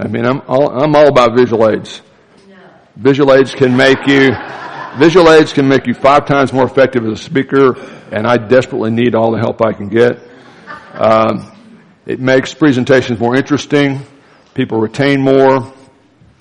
[0.00, 2.02] I mean, I'm all, I'm all about visual aids.
[2.94, 4.30] Visual aids can make you,
[4.96, 7.74] visual aids can make you five times more effective as a speaker,
[8.12, 10.20] and I desperately need all the help I can get.
[10.92, 11.50] Um,
[12.06, 14.00] it makes presentations more interesting.
[14.54, 15.74] People retain more.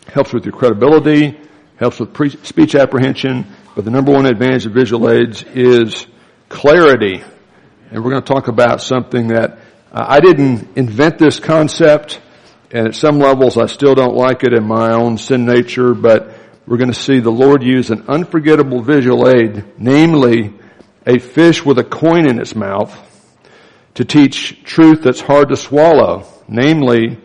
[0.08, 1.39] Helps with your credibility.
[1.78, 3.44] Helps with pre- speech apprehension.
[3.76, 6.05] But the number one advantage of visual aids is
[6.48, 7.24] clarity.
[7.89, 9.58] And we're going to talk about something that
[9.92, 12.21] uh, I didn't invent this concept,
[12.71, 16.34] and at some levels I still don't like it in my own sin nature, but
[16.66, 20.53] we're going to see the Lord use an unforgettable visual aid, namely
[21.05, 22.94] a fish with a coin in its mouth,
[23.94, 27.17] to teach truth that's hard to swallow, namely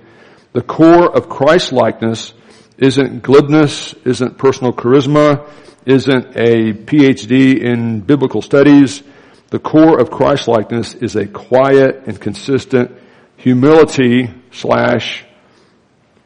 [0.53, 2.35] the core of Christ likeness
[2.79, 5.51] isn't glibness, isn't personal charisma,
[5.85, 9.03] isn't a PhD in biblical studies.
[9.51, 12.93] The core of Christ likeness is a quiet and consistent
[13.37, 15.25] humility slash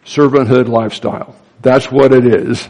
[0.07, 1.37] servanthood lifestyle.
[1.61, 2.67] That's what it is.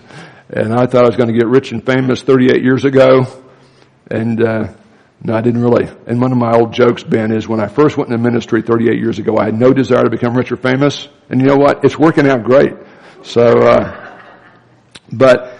[0.48, 3.26] And I thought I was going to get rich and famous 38 years ago.
[4.10, 4.72] And, uh,
[5.22, 5.88] no, I didn't really.
[6.06, 8.98] And one of my old jokes, Ben, is when I first went into ministry 38
[8.98, 11.08] years ago, I had no desire to become rich or famous.
[11.28, 11.84] And you know what?
[11.84, 12.72] It's working out great.
[13.22, 14.20] So, uh,
[15.12, 15.58] but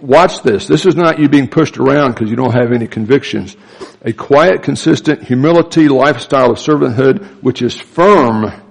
[0.00, 0.66] watch this.
[0.66, 3.56] This is not you being pushed around because you don't have any convictions.
[4.02, 8.61] A quiet, consistent humility lifestyle of servanthood, which is firm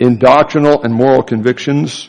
[0.00, 2.08] in doctrinal and moral convictions,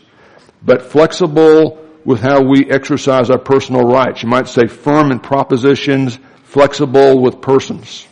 [0.63, 4.23] but flexible with how we exercise our personal rights.
[4.23, 8.07] You might say firm in propositions, flexible with persons.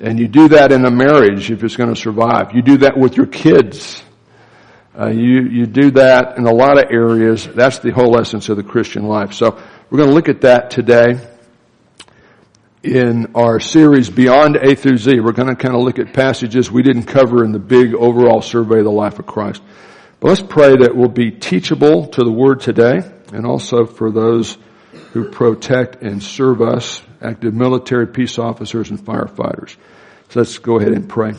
[0.00, 2.54] And you do that in a marriage if it's going to survive.
[2.54, 4.02] You do that with your kids.
[4.98, 7.46] Uh, you, you do that in a lot of areas.
[7.46, 9.34] That's the whole essence of the Christian life.
[9.34, 11.20] So we're going to look at that today
[12.82, 15.20] in our series Beyond A through Z.
[15.20, 18.40] We're going to kind of look at passages we didn't cover in the big overall
[18.40, 19.62] survey of the life of Christ.
[20.18, 23.00] But let's pray that we'll be teachable to the Word today
[23.32, 24.56] and also for those
[25.12, 29.76] who protect and serve us, active military, peace officers, and firefighters.
[30.30, 31.34] So let's go ahead and pray.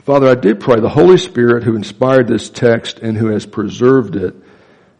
[0.00, 4.16] Father, I do pray the Holy Spirit who inspired this text and who has preserved
[4.16, 4.34] it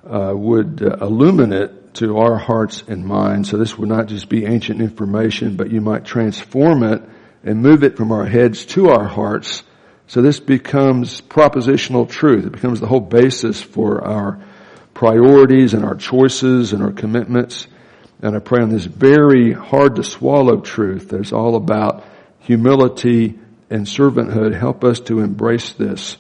[0.05, 4.45] uh, would uh, illuminate to our hearts and minds so this would not just be
[4.45, 7.03] ancient information, but you might transform it
[7.45, 9.62] and move it from our heads to our hearts
[10.09, 12.47] so this becomes propositional truth.
[12.47, 14.41] It becomes the whole basis for our
[14.95, 17.67] priorities and our choices and our commitments.
[18.23, 22.05] And I pray on this very hard to swallow truth that's all about
[22.39, 24.57] humility and servanthood.
[24.57, 26.17] Help us to embrace this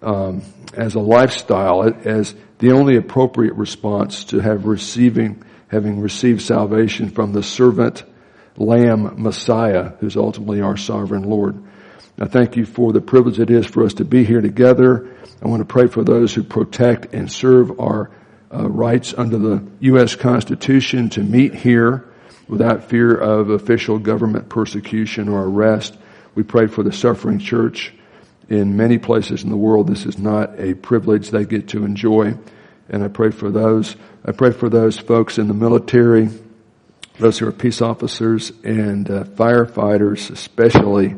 [0.00, 0.42] um,
[0.72, 7.32] as a lifestyle, as the only appropriate response to have receiving, having received salvation from
[7.32, 8.04] the servant
[8.56, 11.62] lamb Messiah, who's ultimately our sovereign Lord.
[12.18, 15.10] I thank you for the privilege it is for us to be here together.
[15.42, 18.10] I want to pray for those who protect and serve our
[18.52, 20.14] uh, rights under the U.S.
[20.14, 22.08] Constitution to meet here
[22.46, 25.96] without fear of official government persecution or arrest.
[26.36, 27.92] We pray for the suffering church
[28.48, 29.86] in many places in the world.
[29.86, 32.34] This is not a privilege they get to enjoy.
[32.88, 36.28] And I pray for those, I pray for those folks in the military,
[37.18, 41.16] those who are peace officers and uh, firefighters especially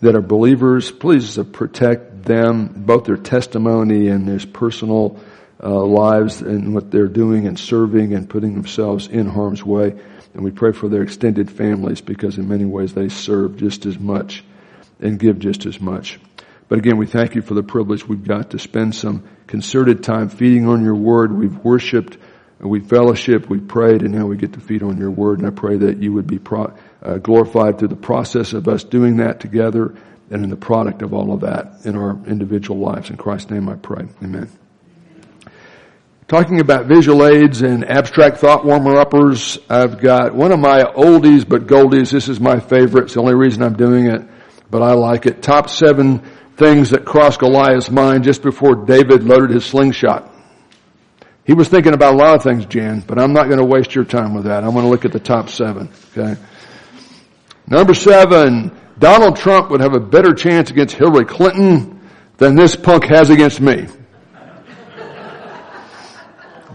[0.00, 0.90] that are believers.
[0.90, 5.18] Please protect them, both their testimony and their personal
[5.62, 9.98] uh, lives and what they're doing and serving and putting themselves in harm's way.
[10.32, 13.98] And we pray for their extended families because in many ways they serve just as
[13.98, 14.44] much
[15.02, 16.18] and give just as much.
[16.68, 20.28] But again, we thank you for the privilege we've got to spend some concerted time
[20.28, 21.32] feeding on your word.
[21.32, 22.16] We've worshiped,
[22.60, 25.38] we fellowship, we prayed, and now we get to feed on your word.
[25.38, 26.72] And I pray that you would be pro-
[27.02, 29.94] uh, glorified through the process of us doing that together
[30.30, 33.10] and in the product of all of that in our individual lives.
[33.10, 34.06] In Christ's name I pray.
[34.22, 34.48] Amen.
[36.28, 41.48] Talking about visual aids and abstract thought warmer uppers, I've got one of my oldies
[41.48, 42.12] but goldies.
[42.12, 43.06] This is my favorite.
[43.06, 44.22] It's the only reason I'm doing it,
[44.70, 45.42] but I like it.
[45.42, 46.20] Top seven
[46.56, 50.30] things that crossed Goliath's mind just before David loaded his slingshot.
[51.44, 53.94] He was thinking about a lot of things, Jan, but I'm not going to waste
[53.94, 54.62] your time with that.
[54.62, 55.88] I'm going to look at the top seven.
[56.16, 56.40] Okay.
[57.66, 62.00] Number seven, Donald Trump would have a better chance against Hillary Clinton
[62.36, 63.86] than this punk has against me.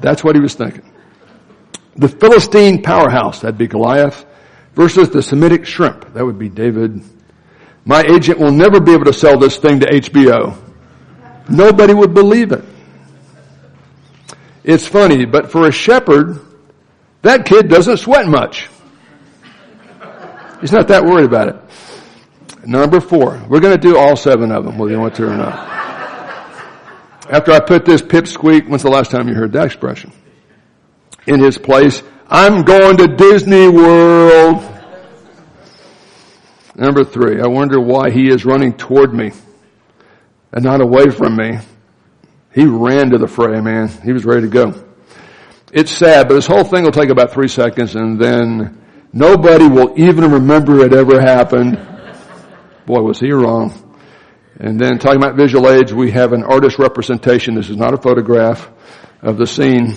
[0.02, 0.92] That's what he was thinking.
[1.96, 4.26] The Philistine powerhouse, that'd be Goliath,
[4.74, 7.02] versus the Semitic shrimp, that would be David.
[7.86, 10.58] My agent will never be able to sell this thing to HBO.
[11.48, 12.64] Nobody would believe it.
[14.64, 16.40] It's funny, but for a shepherd,
[17.22, 18.68] that kid doesn't sweat much.
[20.60, 21.56] He's not that worried about it.
[22.66, 23.44] Number four.
[23.48, 25.54] We're going to do all seven of them, whether you want to or not.
[27.30, 30.12] After I put this pipsqueak, when's the last time you heard that expression?
[31.28, 34.75] In his place, I'm going to Disney World.
[36.76, 39.32] Number three, I wonder why he is running toward me
[40.52, 41.60] and not away from me.
[42.54, 43.88] He ran to the fray, man.
[44.04, 44.86] He was ready to go.
[45.72, 48.82] It's sad, but this whole thing will take about three seconds and then
[49.14, 51.76] nobody will even remember it ever happened.
[52.86, 53.74] Boy, was he wrong.
[54.60, 57.56] And then talking about visual aids, we have an artist representation.
[57.56, 58.70] This is not a photograph
[59.22, 59.96] of the scene.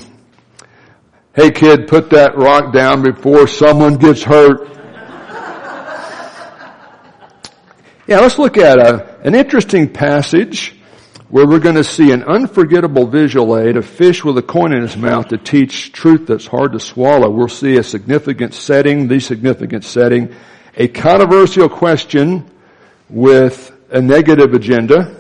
[1.35, 4.69] Hey kid, put that rock down before someone gets hurt.
[8.09, 10.75] Yeah, let's look at a, an interesting passage
[11.29, 14.81] where we're going to see an unforgettable visual aid, a fish with a coin in
[14.81, 17.29] his mouth to teach truth that's hard to swallow.
[17.29, 20.35] We'll see a significant setting, the significant setting,
[20.75, 22.51] a controversial question
[23.11, 25.15] with a negative agenda,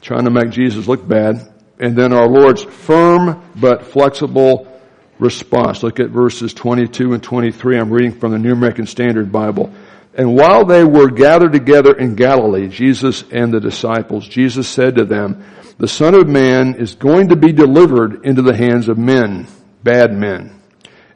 [0.00, 4.80] trying to make Jesus look bad, and then our Lord's firm but flexible
[5.18, 5.82] response.
[5.82, 7.78] Look at verses 22 and 23.
[7.78, 9.74] I'm reading from the New American Standard Bible.
[10.18, 15.04] And while they were gathered together in Galilee, Jesus and the disciples, Jesus said to
[15.04, 15.44] them,
[15.78, 19.46] the Son of Man is going to be delivered into the hands of men,
[19.84, 20.60] bad men,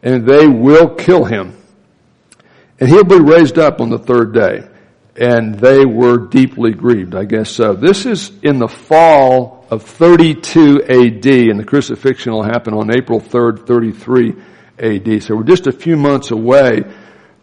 [0.05, 1.57] and they will kill him.
[2.79, 4.69] And he'll be raised up on the third day.
[5.17, 7.75] And they were deeply grieved, I guess so.
[7.75, 13.21] This is in the fall of 32 AD, and the crucifixion will happen on April
[13.21, 14.35] 3rd, 33
[14.79, 15.23] AD.
[15.23, 16.85] So we're just a few months away.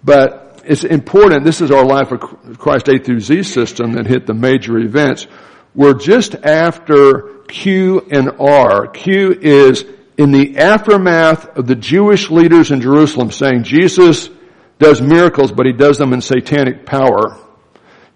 [0.04, 1.44] But it's important.
[1.44, 5.28] This is our Life of Christ A through Z system that hit the major events.
[5.76, 8.88] We're just after Q and R.
[8.88, 9.86] Q is
[10.18, 14.30] in the aftermath of the Jewish leaders in Jerusalem saying Jesus
[14.78, 17.38] does miracles, but he does them in satanic power.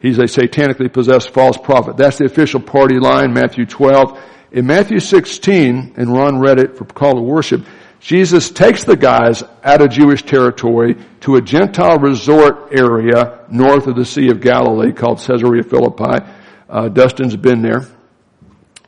[0.01, 1.95] He's a satanically possessed false prophet.
[1.95, 4.19] That's the official party line, Matthew 12.
[4.51, 7.65] In Matthew 16, and Ron read it for call to worship,
[8.03, 13.95] Jesus takes the guys out of Jewish territory to a Gentile resort area north of
[13.95, 16.25] the Sea of Galilee called Caesarea Philippi.
[16.67, 17.87] Uh, Dustin's been there.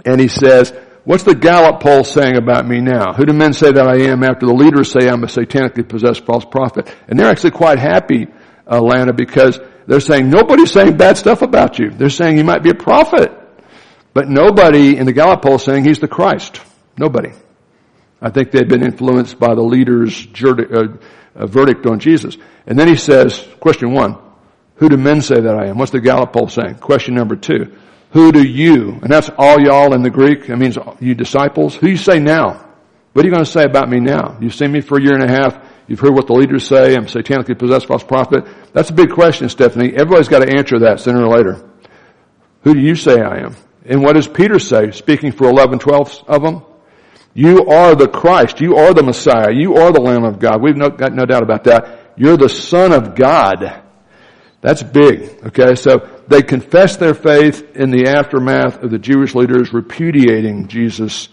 [0.03, 0.73] And he says,
[1.05, 3.13] what's the Gallup poll saying about me now?
[3.13, 6.25] Who do men say that I am after the leaders say I'm a satanically possessed
[6.25, 6.93] false prophet?
[7.07, 8.27] And they're actually quite happy,
[8.67, 11.89] Atlanta, because they're saying nobody's saying bad stuff about you.
[11.89, 13.31] They're saying you might be a prophet.
[14.13, 16.59] But nobody in the Gallup poll saying he's the Christ.
[16.97, 17.31] Nobody.
[18.21, 20.97] I think they'd been influenced by the leader's uh,
[21.35, 22.37] uh, verdict on Jesus.
[22.65, 24.17] And then he says, question one,
[24.75, 25.77] who do men say that I am?
[25.77, 26.75] What's the Gallup poll saying?
[26.75, 27.75] Question number two,
[28.11, 31.87] who do you, and that's all y'all in the Greek, that means you disciples, who
[31.87, 32.65] do you say now?
[33.13, 34.37] What are you going to say about me now?
[34.41, 35.57] You've seen me for a year and a half.
[35.87, 36.95] You've heard what the leaders say.
[36.95, 38.45] I'm satanically possessed false prophet.
[38.73, 39.93] That's a big question, Stephanie.
[39.93, 41.69] Everybody's got to answer that sooner or later.
[42.63, 43.55] Who do you say I am?
[43.85, 46.63] And what does Peter say, speaking for 11 twelfths of them?
[47.37, 48.61] You are the Christ.
[48.61, 49.51] You are the Messiah.
[49.51, 50.61] You are the Lamb of God.
[50.61, 52.13] We've no, got no doubt about that.
[52.15, 53.81] You're the Son of God.
[54.61, 55.45] That's big.
[55.47, 61.27] Okay, so they confess their faith in the aftermath of the Jewish leaders repudiating Jesus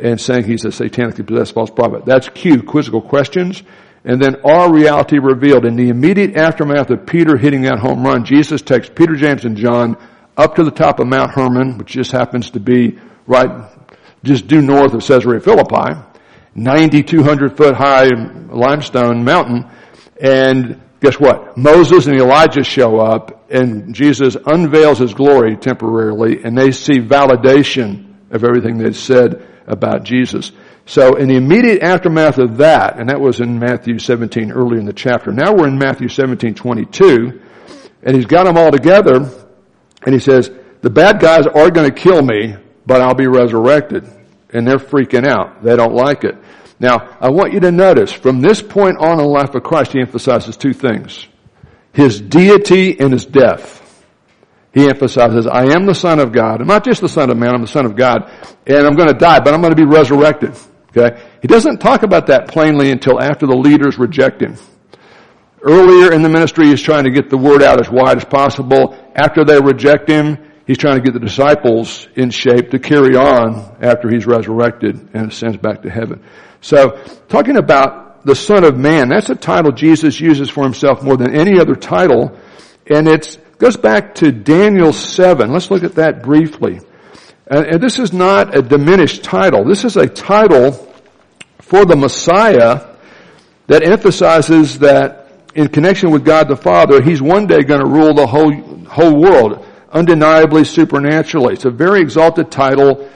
[0.00, 2.04] and saying he's a satanically possessed false prophet.
[2.06, 3.64] That's Q, quizzical questions.
[4.04, 5.66] And then our reality revealed.
[5.66, 9.56] In the immediate aftermath of Peter hitting that home run, Jesus takes Peter, James, and
[9.56, 9.96] John
[10.36, 12.96] up to the top of Mount Hermon, which just happens to be
[13.26, 13.68] right
[14.24, 16.00] just due north of Caesarea Philippi,
[16.54, 19.66] 9,200 foot high limestone mountain.
[20.20, 21.56] And guess what?
[21.56, 28.14] Moses and Elijah show up and Jesus unveils his glory temporarily and they see validation
[28.30, 30.52] of everything they'd said about Jesus.
[30.86, 34.86] So in the immediate aftermath of that, and that was in Matthew 17 earlier in
[34.86, 37.40] the chapter, now we're in Matthew 17, 22,
[38.02, 39.30] and he's got them all together
[40.02, 42.56] and he says, the bad guys are going to kill me,
[42.88, 44.10] but I'll be resurrected.
[44.50, 45.62] And they're freaking out.
[45.62, 46.36] They don't like it.
[46.80, 49.92] Now, I want you to notice, from this point on in the life of Christ,
[49.92, 51.26] he emphasizes two things.
[51.92, 53.84] His deity and his death.
[54.72, 56.62] He emphasizes, I am the Son of God.
[56.62, 58.30] I'm not just the Son of Man, I'm the Son of God.
[58.66, 60.56] And I'm going to die, but I'm going to be resurrected.
[60.96, 61.22] Okay?
[61.42, 64.56] He doesn't talk about that plainly until after the leaders reject him.
[65.60, 68.96] Earlier in the ministry, he's trying to get the word out as wide as possible.
[69.14, 73.78] After they reject him, He's trying to get the disciples in shape to carry on
[73.80, 76.22] after he's resurrected and ascends back to heaven.
[76.60, 81.16] So, talking about the Son of Man, that's a title Jesus uses for himself more
[81.16, 82.38] than any other title.
[82.86, 85.50] And it goes back to Daniel 7.
[85.50, 86.80] Let's look at that briefly.
[87.46, 89.64] And this is not a diminished title.
[89.64, 90.72] This is a title
[91.62, 92.94] for the Messiah
[93.68, 98.12] that emphasizes that in connection with God the Father, He's one day going to rule
[98.12, 98.52] the whole,
[98.84, 101.54] whole world undeniably supernaturally.
[101.54, 103.08] It's a very exalted title.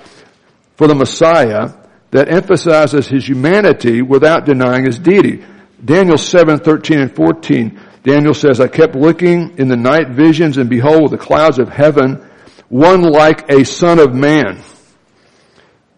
[0.76, 1.74] for the Messiah
[2.12, 5.44] that emphasizes his humanity without denying his deity.
[5.84, 7.80] Daniel 7, 13 and 14.
[8.02, 12.28] Daniel says, I kept looking in the night visions and behold the clouds of heaven,
[12.68, 14.62] one like a son of man.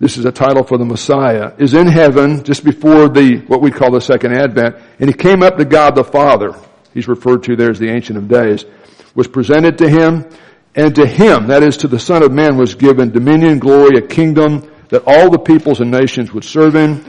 [0.01, 3.71] This is a title for the Messiah, is in heaven just before the, what we
[3.71, 6.55] call the second advent, and he came up to God the Father.
[6.93, 8.65] He's referred to there as the Ancient of Days,
[9.15, 10.29] was presented to him,
[10.75, 14.03] and to him, that is to the Son of Man, was given dominion, glory, a
[14.03, 17.05] kingdom that all the peoples and nations would serve in.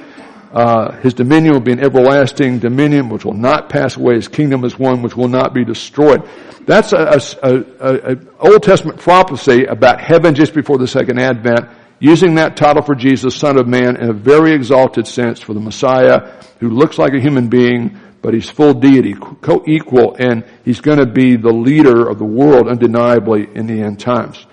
[0.51, 4.15] Uh, his dominion will be an everlasting dominion which will not pass away.
[4.15, 6.23] His kingdom is one which will not be destroyed.
[6.65, 11.67] That's a, a, a, a Old Testament prophecy about heaven just before the second advent,
[11.99, 15.59] using that title for Jesus, Son of Man, in a very exalted sense for the
[15.59, 20.97] Messiah, who looks like a human being, but he's full deity, co-equal, and he's going
[20.97, 24.47] to be the leader of the world undeniably in the end times.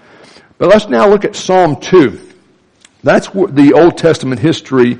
[0.58, 2.20] But let's now look at Psalm 2.
[3.02, 4.98] That's the Old Testament history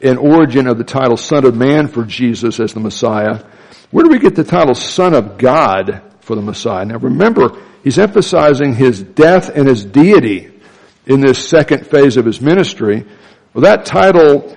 [0.00, 3.44] and origin of the title Son of Man for Jesus as the Messiah.
[3.90, 6.86] Where do we get the title Son of God for the Messiah?
[6.86, 10.58] Now remember, he's emphasizing his death and his deity
[11.04, 13.04] in this second phase of his ministry.
[13.52, 14.56] Well, that title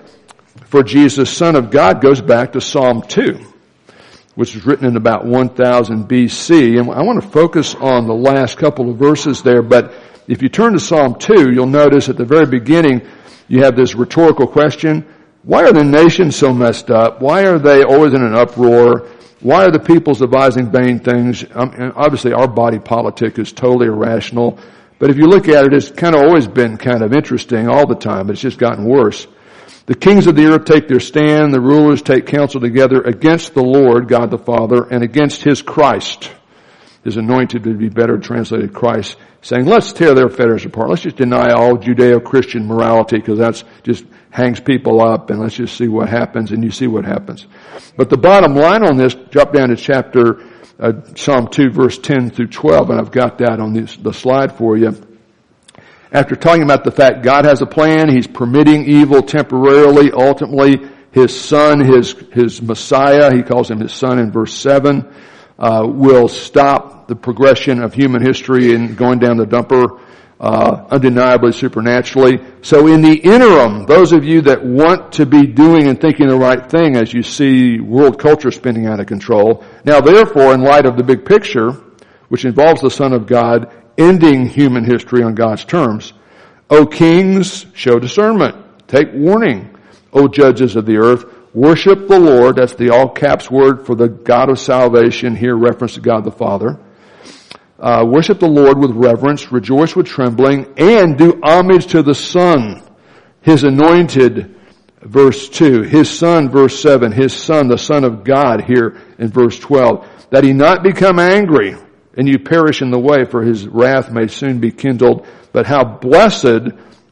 [0.70, 3.40] for Jesus, Son of God, goes back to Psalm 2,
[4.36, 6.80] which was written in about 1000 BC.
[6.80, 9.92] And I want to focus on the last couple of verses there, but
[10.28, 13.02] if you turn to Psalm 2, you'll notice at the very beginning,
[13.48, 15.08] you have this rhetorical question.
[15.42, 17.20] Why are the nations so messed up?
[17.20, 19.08] Why are they always in an uproar?
[19.40, 21.44] Why are the peoples devising vain things?
[21.56, 24.60] Um, obviously our body politic is totally irrational.
[25.00, 27.88] But if you look at it, it's kind of always been kind of interesting all
[27.88, 28.30] the time.
[28.30, 29.26] It's just gotten worse.
[29.90, 31.52] The kings of the earth take their stand.
[31.52, 36.32] The rulers take counsel together against the Lord, God the Father, and against His Christ.
[37.04, 40.92] His anointed would be better translated Christ saying, let's tear their fetters apart.
[40.92, 45.76] Let's just deny all Judeo-Christian morality because that's just hangs people up and let's just
[45.76, 47.48] see what happens and you see what happens.
[47.98, 50.44] But the bottom line on this, drop down to chapter,
[50.80, 54.56] uh, Psalm 2 verse 10 through 12 and I've got that on this, the slide
[54.56, 54.92] for you.
[56.12, 61.40] After talking about the fact God has a plan, He's permitting evil temporarily, ultimately His
[61.40, 65.08] Son, His, His Messiah, He calls Him His Son in verse 7,
[65.60, 70.02] uh, will stop the progression of human history and going down the dumper,
[70.40, 72.40] uh, undeniably supernaturally.
[72.64, 76.38] So in the interim, those of you that want to be doing and thinking the
[76.38, 80.88] right thing as you see world culture spinning out of control, now therefore, in light
[80.88, 81.72] of the big picture,
[82.30, 86.14] which involves the Son of God ending human history on God's terms,
[86.70, 88.56] O kings, show discernment.
[88.88, 89.76] Take warning,
[90.14, 91.26] O judges of the earth.
[91.54, 92.58] Worship the Lord.
[92.58, 96.32] That's the all caps word for the God of salvation here, reference to God the
[96.32, 96.80] Father
[97.80, 102.84] uh, worship the Lord with reverence, rejoice with trembling, and do homage to the Son,
[103.42, 104.56] His anointed,
[105.02, 105.84] verse 2.
[105.84, 107.12] His Son, verse 7.
[107.12, 110.06] His Son, the Son of God here in verse 12.
[110.32, 111.76] That He not become angry
[112.18, 115.26] and you perish in the way, for His wrath may soon be kindled.
[115.52, 116.72] But how blessed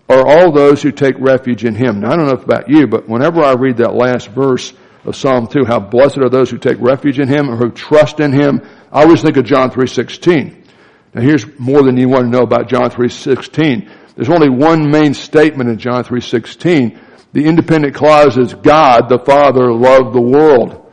[0.10, 2.02] are all those who take refuge in Him.
[2.02, 4.74] Now I don't know about you, but whenever I read that last verse
[5.04, 8.20] of Psalm 2, how blessed are those who take refuge in Him or who trust
[8.20, 8.62] in Him,
[8.92, 10.66] I always think of John 3.16.
[11.14, 13.90] Now here's more than you want to know about John 3.16.
[14.16, 16.98] There's only one main statement in John 3.16.
[17.34, 20.92] The independent clause is God, the Father, loved the world.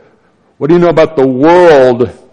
[0.57, 2.24] What do you know about the world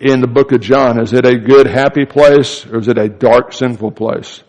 [0.00, 1.00] in the book of John?
[1.00, 4.42] Is it a good, happy place or is it a dark, sinful place?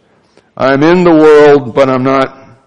[0.56, 2.58] I'm in the world, but I'm not.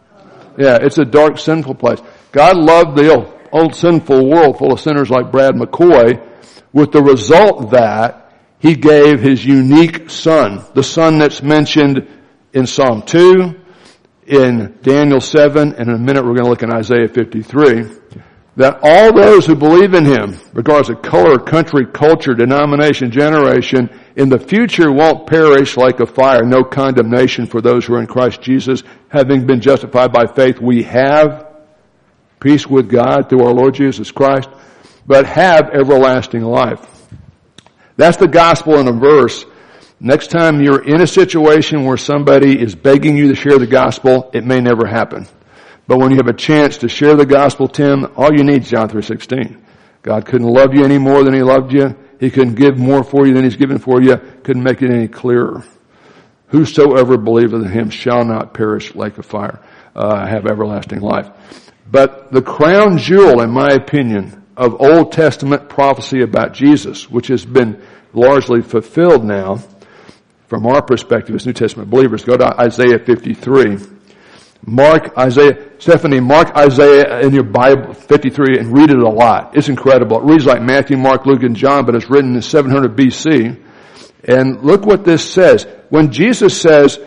[0.58, 2.00] Yeah, it's a dark, sinful place.
[2.30, 6.26] God loved the old, old sinful world full of sinners like Brad McCoy
[6.72, 12.08] with the result that he gave his unique son, the son that's mentioned
[12.52, 13.60] in Psalm 2,
[14.26, 18.01] in Daniel 7, and in a minute we're going to look in Isaiah 53,
[18.56, 24.28] that all those who believe in him, regardless of color, country, culture, denomination, generation, in
[24.28, 26.44] the future won't perish like a fire.
[26.44, 28.82] No condemnation for those who are in Christ Jesus.
[29.08, 31.46] Having been justified by faith, we have
[32.40, 34.50] peace with God through our Lord Jesus Christ,
[35.06, 36.86] but have everlasting life.
[37.96, 39.46] That's the gospel in a verse.
[39.98, 44.30] Next time you're in a situation where somebody is begging you to share the gospel,
[44.34, 45.26] it may never happen.
[45.86, 48.70] But when you have a chance to share the gospel, Tim, all you need is
[48.70, 49.60] John 3.16.
[50.02, 51.96] God couldn't love you any more than He loved you.
[52.20, 54.16] He couldn't give more for you than He's given for you.
[54.16, 55.64] Couldn't make it any clearer.
[56.48, 59.60] Whosoever believeth in Him shall not perish like a fire,
[59.96, 61.28] uh, have everlasting life.
[61.90, 67.44] But the crown jewel, in my opinion, of Old Testament prophecy about Jesus, which has
[67.44, 69.58] been largely fulfilled now
[70.48, 72.24] from our perspective as New Testament believers.
[72.24, 73.78] Go to Isaiah 53.
[74.64, 79.56] Mark, Isaiah, Stephanie, mark Isaiah in your Bible 53 and read it a lot.
[79.56, 80.18] It's incredible.
[80.18, 83.60] It reads like Matthew, Mark, Luke, and John, but it's written in 700 BC.
[84.24, 85.66] And look what this says.
[85.88, 87.00] When Jesus says,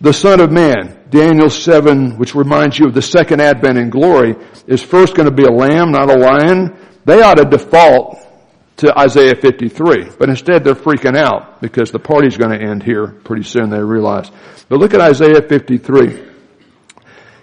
[0.00, 4.36] the Son of Man, Daniel 7, which reminds you of the second advent in glory,
[4.66, 6.76] is first going to be a lamb, not a lion.
[7.06, 8.18] They ought to default
[8.76, 10.10] to Isaiah 53.
[10.18, 13.82] But instead they're freaking out because the party's going to end here pretty soon, they
[13.82, 14.30] realize.
[14.68, 16.27] But look at Isaiah 53.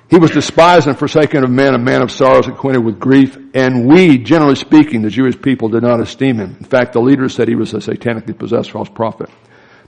[0.07, 3.87] He was despised and forsaken of men, a man of sorrows, acquainted with grief, and
[3.87, 6.55] we, generally speaking, the Jewish people, did not esteem him.
[6.59, 9.29] In fact, the leaders said he was a satanically possessed false prophet.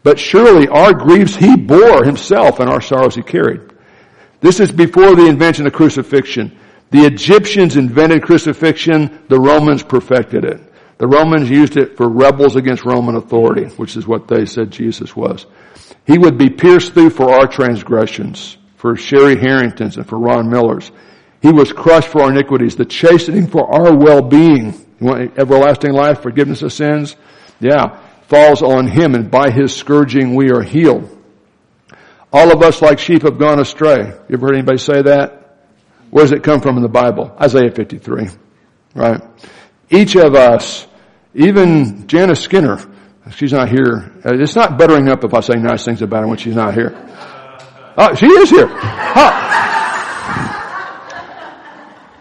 [0.02, 3.62] But surely our griefs he bore himself and our sorrows he carried.
[4.42, 6.58] This is before the invention of crucifixion.
[6.90, 10.62] The Egyptians invented crucifixion, the Romans perfected it.
[10.98, 15.16] The Romans used it for rebels against Roman authority, which is what they said Jesus
[15.16, 15.46] was.
[16.08, 20.92] He would be pierced through for our transgressions for Sherry Harrington's and for Ron Miller's.
[21.42, 24.74] He was crushed for our iniquities, the chastening for our well-being.
[25.00, 27.16] You want everlasting life, forgiveness of sins?
[27.60, 28.00] Yeah.
[28.28, 31.14] Falls on him and by his scourging we are healed.
[32.34, 33.98] All of us like sheep have gone astray.
[33.98, 35.58] You ever heard anybody say that?
[36.10, 37.36] Where does it come from in the Bible?
[37.40, 38.28] Isaiah 53.
[38.96, 39.22] Right?
[39.90, 40.88] Each of us,
[41.34, 42.80] even Janice Skinner,
[43.32, 44.12] she's not here.
[44.26, 46.92] It's not buttering up if I say nice things about her when she's not here.
[48.00, 48.68] Oh, she is here.
[48.70, 49.44] Huh.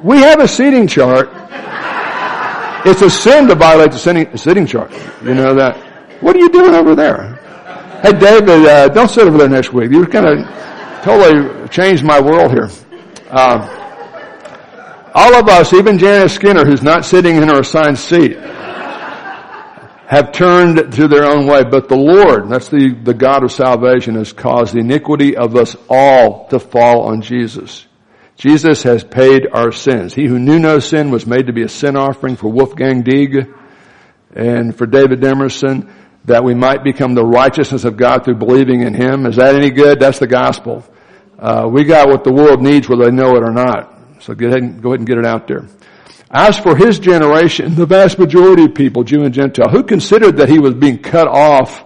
[0.02, 1.28] We have a seating chart.
[2.87, 4.92] It's a sin to violate the sitting chart.
[5.23, 5.76] You know that.
[6.23, 7.35] What are you doing over there?
[8.02, 9.90] Hey, David, uh, don't sit over there next week.
[9.90, 12.71] You're kind of totally changed my world here.
[13.30, 13.68] Um,
[15.14, 18.37] all of us, even Janice Skinner, who's not sitting in her assigned seat,
[20.06, 24.14] have turned to their own way, but the Lord, that's the, the God of salvation,
[24.14, 27.86] has caused the iniquity of us all to fall on Jesus.
[28.36, 30.14] Jesus has paid our sins.
[30.14, 33.52] He who knew no sin was made to be a sin offering for Wolfgang Deege
[34.35, 35.90] and for David Demerson,
[36.26, 39.26] that we might become the righteousness of God through believing in Him.
[39.26, 39.98] Is that any good?
[39.98, 40.85] That's the gospel.
[41.38, 43.96] Uh, we got what the world needs whether they know it or not.
[44.20, 45.66] So ahead and, go ahead and get it out there.
[46.38, 50.51] As for his generation, the vast majority of people, Jew and Gentile, who considered that
[50.51, 51.83] he was being cut off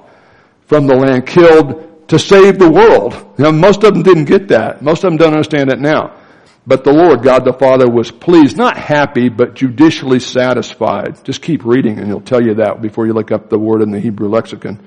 [0.67, 3.39] from the land, killed to save the world.
[3.39, 4.83] Know, most of them didn't get that.
[4.83, 6.17] Most of them don't understand it now.
[6.67, 11.25] But the Lord, God the Father, was pleased, not happy, but judicially satisfied.
[11.25, 13.93] Just keep reading and he'll tell you that before you look up the word in
[13.93, 14.85] the Hebrew lexicon.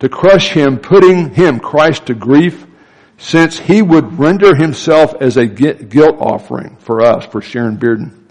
[0.00, 2.66] To crush him, putting him, Christ, to grief,
[3.18, 8.25] since he would render himself as a guilt offering for us, for Sharon Bearden.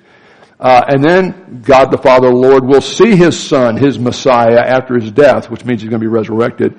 [0.59, 4.95] Uh, and then God the Father, the Lord, will see His Son, His Messiah, after
[4.95, 6.77] His death, which means He's going to be resurrected.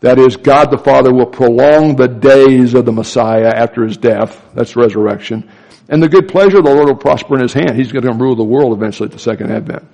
[0.00, 4.44] That is, God the Father will prolong the days of the Messiah after His death.
[4.54, 5.48] That's resurrection.
[5.88, 7.76] And the good pleasure of the Lord will prosper in His hand.
[7.76, 9.84] He's going to rule the world eventually at the second advent.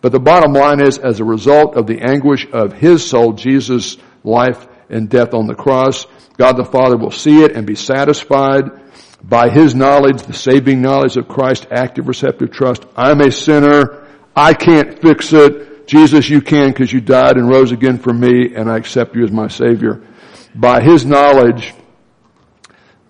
[0.00, 3.98] But the bottom line is, as a result of the anguish of His soul, Jesus'
[4.24, 6.06] life and death on the cross,
[6.38, 8.79] God the Father will see it and be satisfied
[9.22, 12.84] by His knowledge, the saving knowledge of Christ, active receptive trust.
[12.96, 14.06] I'm a sinner.
[14.34, 15.86] I can't fix it.
[15.86, 19.24] Jesus, you can because you died and rose again for me and I accept you
[19.24, 20.06] as my Savior.
[20.54, 21.74] By His knowledge,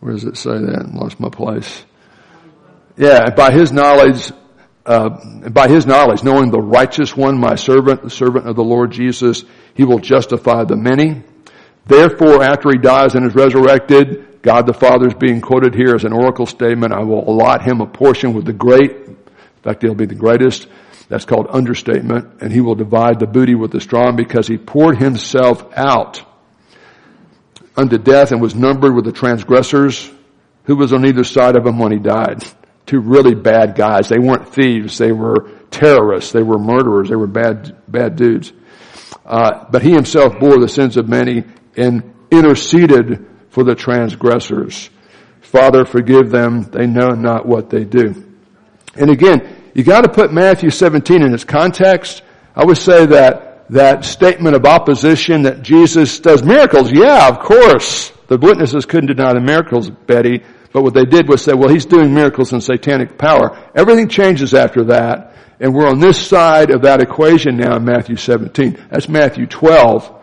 [0.00, 0.86] where does it say that?
[0.90, 1.84] I lost my place.
[2.96, 4.32] Yeah, by His knowledge,
[4.86, 5.10] uh,
[5.50, 9.44] by His knowledge, knowing the righteous one, my servant, the servant of the Lord Jesus,
[9.74, 11.22] He will justify the many.
[11.86, 16.04] Therefore, after He dies and is resurrected, God the Father is being quoted here as
[16.04, 16.92] an oracle statement.
[16.92, 18.90] I will allot him a portion with the great.
[18.90, 19.16] In
[19.62, 20.66] fact, he'll be the greatest.
[21.08, 22.40] That's called understatement.
[22.40, 26.22] And he will divide the booty with the strong because he poured himself out
[27.76, 30.10] unto death and was numbered with the transgressors
[30.64, 32.44] who was on either side of him when he died.
[32.86, 34.08] Two really bad guys.
[34.08, 34.98] They weren't thieves.
[34.98, 36.32] They were terrorists.
[36.32, 37.08] They were murderers.
[37.08, 38.52] They were bad, bad dudes.
[39.24, 41.44] Uh, but he himself bore the sins of many
[41.76, 44.90] and interceded for the transgressors.
[45.40, 46.62] Father, forgive them.
[46.62, 48.24] They know not what they do.
[48.94, 52.22] And again, you got to put Matthew 17 in its context.
[52.54, 58.12] I would say that that statement of opposition that Jesus does miracles, yeah, of course.
[58.28, 61.86] The witnesses couldn't deny the miracles, Betty, but what they did was say, well, he's
[61.86, 63.58] doing miracles in satanic power.
[63.74, 68.16] Everything changes after that, and we're on this side of that equation now in Matthew
[68.16, 68.78] 17.
[68.90, 70.19] That's Matthew 12.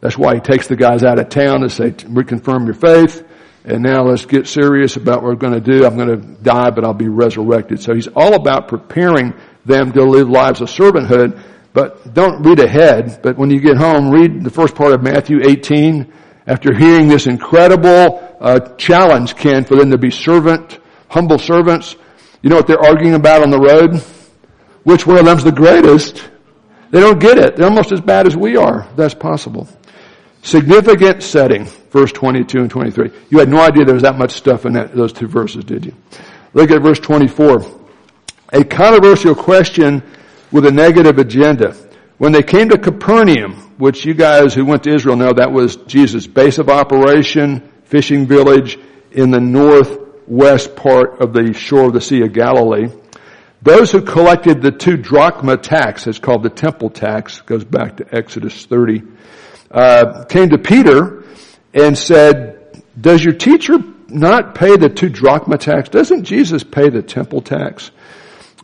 [0.00, 3.26] That's why he takes the guys out of town to say, reconfirm your faith.
[3.64, 5.84] And now let's get serious about what we're going to do.
[5.84, 7.82] I'm going to die, but I'll be resurrected.
[7.82, 9.34] So he's all about preparing
[9.64, 11.42] them to live lives of servanthood.
[11.72, 13.20] But don't read ahead.
[13.22, 16.12] But when you get home, read the first part of Matthew 18
[16.46, 21.96] after hearing this incredible uh, challenge, Ken, for them to be servant, humble servants,
[22.40, 24.00] you know what they're arguing about on the road?
[24.84, 26.30] Which one of them's the greatest?
[26.90, 27.56] They don't get it.
[27.56, 28.88] They're almost as bad as we are.
[28.96, 29.68] That's possible.
[30.42, 33.10] Significant setting, verse 22 and 23.
[33.30, 35.84] You had no idea there was that much stuff in that, those two verses, did
[35.84, 35.94] you?
[36.54, 37.64] Look at verse 24.
[38.52, 40.02] A controversial question
[40.50, 41.76] with a negative agenda.
[42.16, 45.76] When they came to Capernaum, which you guys who went to Israel know that was
[45.76, 48.78] Jesus' base of operation, fishing village
[49.12, 52.88] in the northwest part of the shore of the Sea of Galilee.
[53.62, 58.14] Those who collected the two drachma tax, it's called the temple tax, goes back to
[58.14, 59.02] Exodus 30,
[59.70, 61.24] uh, came to Peter
[61.74, 63.78] and said, does your teacher
[64.08, 65.88] not pay the two drachma tax?
[65.88, 67.90] Doesn't Jesus pay the temple tax?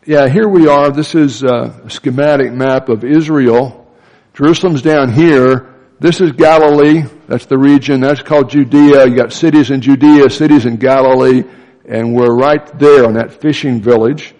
[0.06, 0.90] Yeah, here we are.
[0.90, 3.90] This is a schematic map of Israel.
[4.34, 5.74] Jerusalem's down here.
[6.00, 7.04] This is Galilee.
[7.28, 8.00] That's the region.
[8.00, 9.06] That's called Judea.
[9.06, 11.44] You got cities in Judea, cities in Galilee,
[11.86, 14.34] and we're right there on that fishing village.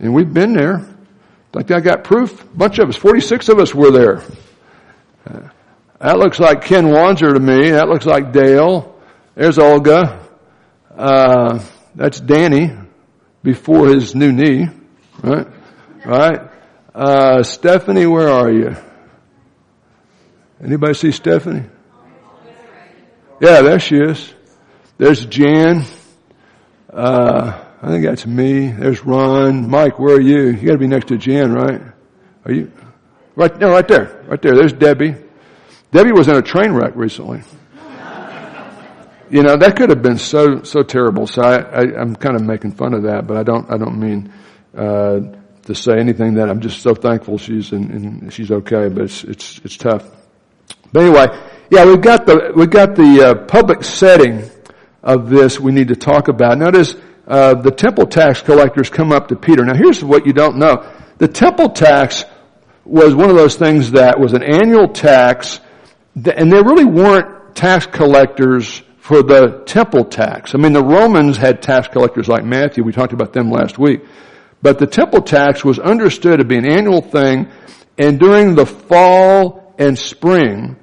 [0.00, 0.86] And we've been there.
[1.54, 2.42] Like I got proof.
[2.42, 4.22] A bunch of us, 46 of us were there.
[6.00, 7.70] That looks like Ken Wanzer to me.
[7.70, 8.94] That looks like Dale.
[9.34, 10.20] There's Olga.
[10.94, 12.72] Uh, that's Danny
[13.42, 14.68] before his new knee.
[15.22, 15.46] Right?
[16.04, 16.50] Right?
[16.94, 18.76] Uh, Stephanie, where are you?
[20.62, 21.64] Anybody see Stephanie?
[23.40, 24.34] Yeah, there she is.
[24.98, 25.84] There's Jan.
[26.90, 28.68] Uh, I think that's me.
[28.68, 29.68] There's Ron.
[29.68, 30.50] Mike, where are you?
[30.50, 31.82] You gotta be next to Jan, right?
[32.44, 32.72] Are you?
[33.34, 34.24] Right, no, right there.
[34.26, 34.54] Right there.
[34.54, 35.25] There's Debbie.
[35.96, 37.42] Debbie was in a train wreck recently.
[39.30, 41.26] you know, that could have been so, so terrible.
[41.26, 43.98] So I, I, am kind of making fun of that, but I don't, I don't
[43.98, 44.30] mean,
[44.76, 45.20] uh,
[45.62, 49.24] to say anything that I'm just so thankful she's in, in, she's okay, but it's,
[49.24, 50.04] it's, it's tough.
[50.92, 51.28] But anyway,
[51.70, 54.42] yeah, we've got the, we've got the, uh, public setting
[55.02, 56.58] of this we need to talk about.
[56.58, 56.94] Notice,
[57.26, 59.64] uh, the temple tax collectors come up to Peter.
[59.64, 60.92] Now here's what you don't know.
[61.16, 62.26] The temple tax
[62.84, 65.60] was one of those things that was an annual tax,
[66.16, 70.54] and there really weren't tax collectors for the temple tax.
[70.54, 72.82] I mean, the Romans had tax collectors like Matthew.
[72.82, 74.02] We talked about them last week.
[74.62, 77.48] But the temple tax was understood to be an annual thing,
[77.98, 80.76] and during the fall and spring,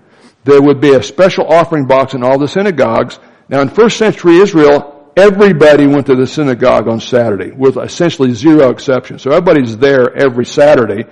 [0.44, 3.20] there would be a special offering box in all the synagogues.
[3.50, 8.70] Now in first century Israel, everybody went to the synagogue on Saturday with essentially zero
[8.70, 9.20] exception.
[9.20, 11.06] So everybody's there every Saturday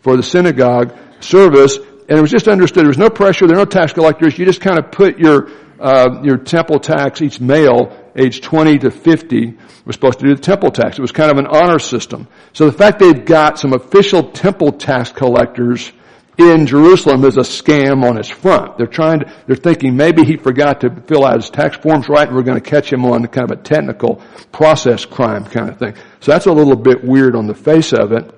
[0.00, 3.64] for the synagogue service and it was just understood there was no pressure, there were
[3.64, 4.38] no tax collectors.
[4.38, 8.90] You just kind of put your, uh, your temple tax, each male age 20 to
[8.90, 10.98] 50 was supposed to do the temple tax.
[10.98, 12.26] It was kind of an honor system.
[12.54, 15.92] So the fact they've got some official temple tax collectors
[16.38, 18.78] in Jerusalem is a scam on its front.
[18.78, 22.26] They're trying to, they're thinking maybe he forgot to fill out his tax forms right
[22.26, 25.78] and we're going to catch him on kind of a technical process crime kind of
[25.78, 25.94] thing.
[26.20, 28.34] So that's a little bit weird on the face of it.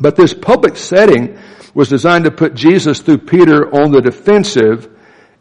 [0.00, 1.38] But this public setting
[1.74, 4.88] was designed to put Jesus through Peter on the defensive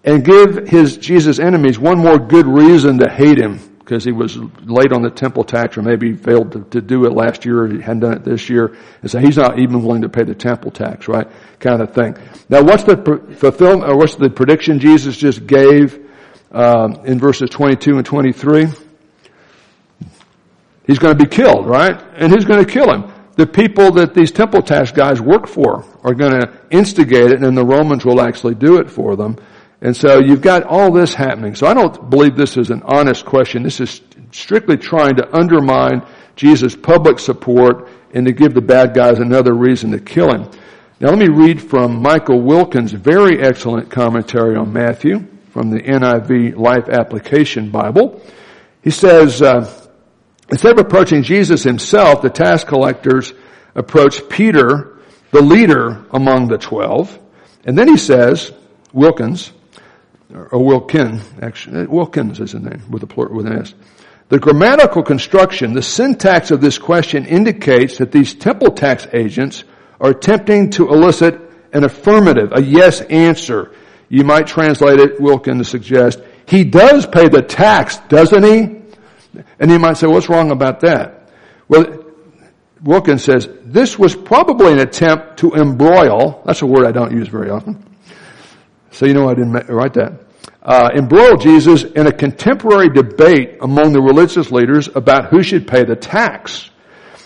[0.03, 4.37] and give his Jesus enemies one more good reason to hate him because he was
[4.63, 7.63] late on the temple tax or maybe he failed to, to, do it last year
[7.63, 8.75] or he hadn't done it this year.
[9.01, 11.27] And so he's not even willing to pay the temple tax, right?
[11.59, 12.17] Kind of thing.
[12.49, 12.95] Now what's the
[13.37, 15.99] fulfillment or what's the prediction Jesus just gave
[16.51, 18.67] um, in verses 22 and 23?
[20.85, 22.01] He's going to be killed, right?
[22.15, 23.12] And who's going to kill him?
[23.35, 27.57] The people that these temple tax guys work for are going to instigate it and
[27.57, 29.37] the Romans will actually do it for them.
[29.81, 31.55] And so you've got all this happening.
[31.55, 33.63] So I don't believe this is an honest question.
[33.63, 39.19] This is strictly trying to undermine Jesus' public support and to give the bad guys
[39.19, 40.49] another reason to kill him.
[40.99, 46.55] Now let me read from Michael Wilkins' very excellent commentary on Matthew from the NIV
[46.55, 48.21] Life Application Bible.
[48.83, 49.82] He says, uh,
[50.53, 53.33] instead of approaching Jesus himself, the tax collectors
[53.73, 54.99] approach Peter,
[55.31, 57.17] the leader among the twelve.
[57.65, 58.51] And then he says,
[58.93, 59.51] Wilkins,
[60.31, 63.73] or Wilkin, actually, eh, Wilkins is the name with a with an S.
[64.29, 69.63] The grammatical construction, the syntax of this question indicates that these temple tax agents
[69.99, 71.41] are attempting to elicit
[71.73, 73.71] an affirmative, a yes answer.
[74.07, 78.82] You might translate it, Wilkin, to suggest, he does pay the tax, doesn't he?
[79.59, 81.29] And you might say, what's wrong about that?
[81.67, 82.03] Well,
[82.83, 87.29] Wilkin says, this was probably an attempt to embroil, that's a word I don't use
[87.29, 87.83] very often,
[88.91, 90.19] so you know I didn't write that.
[90.61, 95.83] Uh, embroiled Jesus in a contemporary debate among the religious leaders about who should pay
[95.83, 96.69] the tax.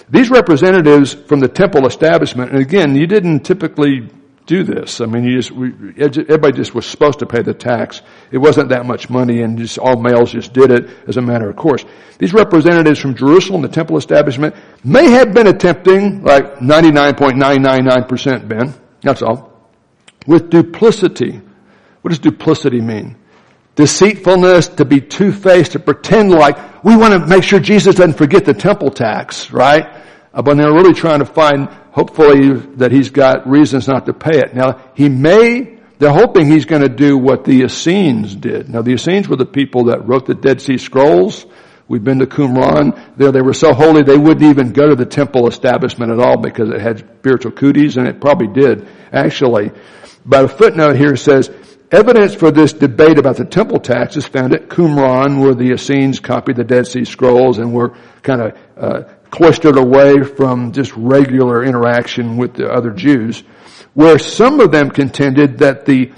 [0.09, 4.09] These representatives from the temple establishment, and again, you didn't typically
[4.47, 5.01] do this.
[5.01, 8.01] I mean, you just, we, everybody just was supposed to pay the tax.
[8.31, 11.49] It wasn't that much money and just all males just did it as a matter
[11.49, 11.83] of course.
[12.17, 19.21] These representatives from Jerusalem, the temple establishment, may have been attempting, like 99.999% been, that's
[19.21, 19.69] all,
[20.25, 21.41] with duplicity.
[22.01, 23.17] What does duplicity mean?
[23.75, 28.45] Deceitfulness, to be two-faced, to pretend like we want to make sure Jesus doesn't forget
[28.45, 30.06] the temple tax, right?
[30.37, 34.37] Uh, but they're really trying to find hopefully that he's got reasons not to pay
[34.37, 34.53] it.
[34.53, 38.69] Now, he may, they're hoping he's going to do what the Essenes did.
[38.69, 41.47] Now, the Essenes were the people that wrote the Dead Sea Scrolls.
[41.87, 43.17] We've been to Qumran.
[43.17, 46.37] There they were so holy they wouldn't even go to the temple establishment at all
[46.37, 49.71] because it had spiritual cooties and it probably did, actually.
[50.23, 51.49] But a footnote here says,
[51.89, 56.19] evidence for this debate about the temple tax is found at Qumran where the Essenes
[56.19, 61.63] copied the Dead Sea Scrolls and were kind of uh, cloistered away from just regular
[61.63, 63.43] interaction with the other Jews,
[63.93, 66.11] where some of them contended that the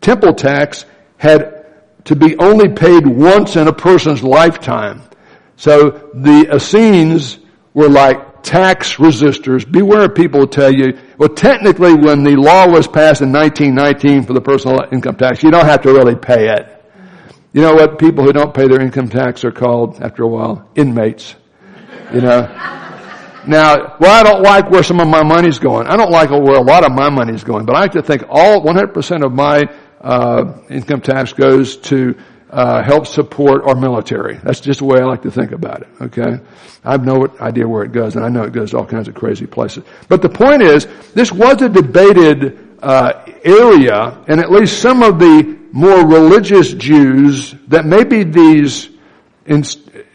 [0.00, 0.84] temple tax
[1.16, 1.66] had
[2.04, 5.02] to be only paid once in a person's lifetime.
[5.56, 7.38] So the Essenes
[7.72, 9.70] were like tax resistors.
[9.70, 14.40] Beware people tell you, well technically when the law was passed in 1919 for the
[14.40, 16.70] personal income tax, you don't have to really pay it.
[17.52, 20.68] You know what people who don't pay their income tax are called after a while?
[20.74, 21.36] Inmates.
[22.14, 22.42] You know?
[23.46, 25.86] Now, well, I don't like where some of my money's going.
[25.86, 28.22] I don't like where a lot of my money's going, but I like to think
[28.28, 29.64] all 100% of my
[30.00, 32.14] uh, income tax goes to
[32.50, 34.36] uh, help support our military.
[34.36, 35.88] That's just the way I like to think about it.
[36.00, 36.38] Okay,
[36.84, 39.08] I have no idea where it goes, and I know it goes to all kinds
[39.08, 39.82] of crazy places.
[40.08, 45.18] But the point is, this was a debated uh, area, and at least some of
[45.18, 48.88] the more religious Jews that maybe these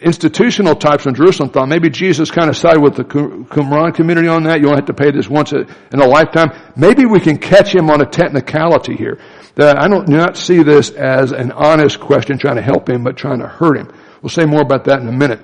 [0.02, 4.44] institutional types in Jerusalem thought maybe Jesus kind of sided with the Qumran community on
[4.44, 4.62] that.
[4.62, 6.52] You only have to pay this once in a lifetime.
[6.76, 9.20] Maybe we can catch him on a technicality here.
[9.56, 13.18] That I don't not see this as an honest question trying to help him, but
[13.18, 13.92] trying to hurt him.
[14.22, 15.42] We'll say more about that in a minute.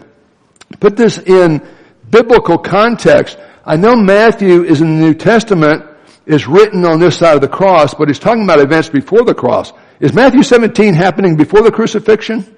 [0.79, 1.67] Put this in
[2.09, 3.37] biblical context.
[3.65, 5.83] I know Matthew is in the New Testament,
[6.25, 9.35] is written on this side of the cross, but he's talking about events before the
[9.35, 9.73] cross.
[9.99, 12.54] Is Matthew 17 happening before the crucifixion?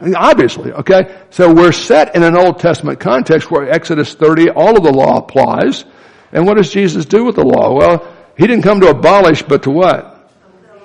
[0.00, 1.22] Obviously, okay?
[1.30, 5.18] So we're set in an Old Testament context where Exodus 30, all of the law
[5.18, 5.84] applies.
[6.32, 7.74] And what does Jesus do with the law?
[7.74, 10.30] Well, he didn't come to abolish, but to what?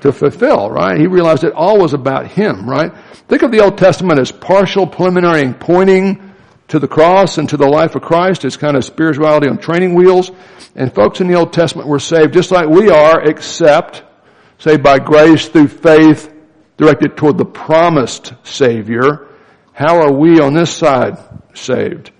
[0.01, 0.99] To fulfill, right?
[0.99, 2.93] He realized it all was about him, right?
[3.27, 6.33] Think of the Old Testament as partial, preliminary, and pointing
[6.69, 8.45] to the cross and to the life of Christ.
[8.45, 10.31] It's kind of spirituality on training wheels.
[10.73, 14.03] And folks in the Old Testament were saved just like we are, except
[14.57, 16.30] saved by grace through faith
[16.77, 19.27] directed toward the promised Savior.
[19.73, 21.17] How are we on this side
[21.53, 22.11] saved?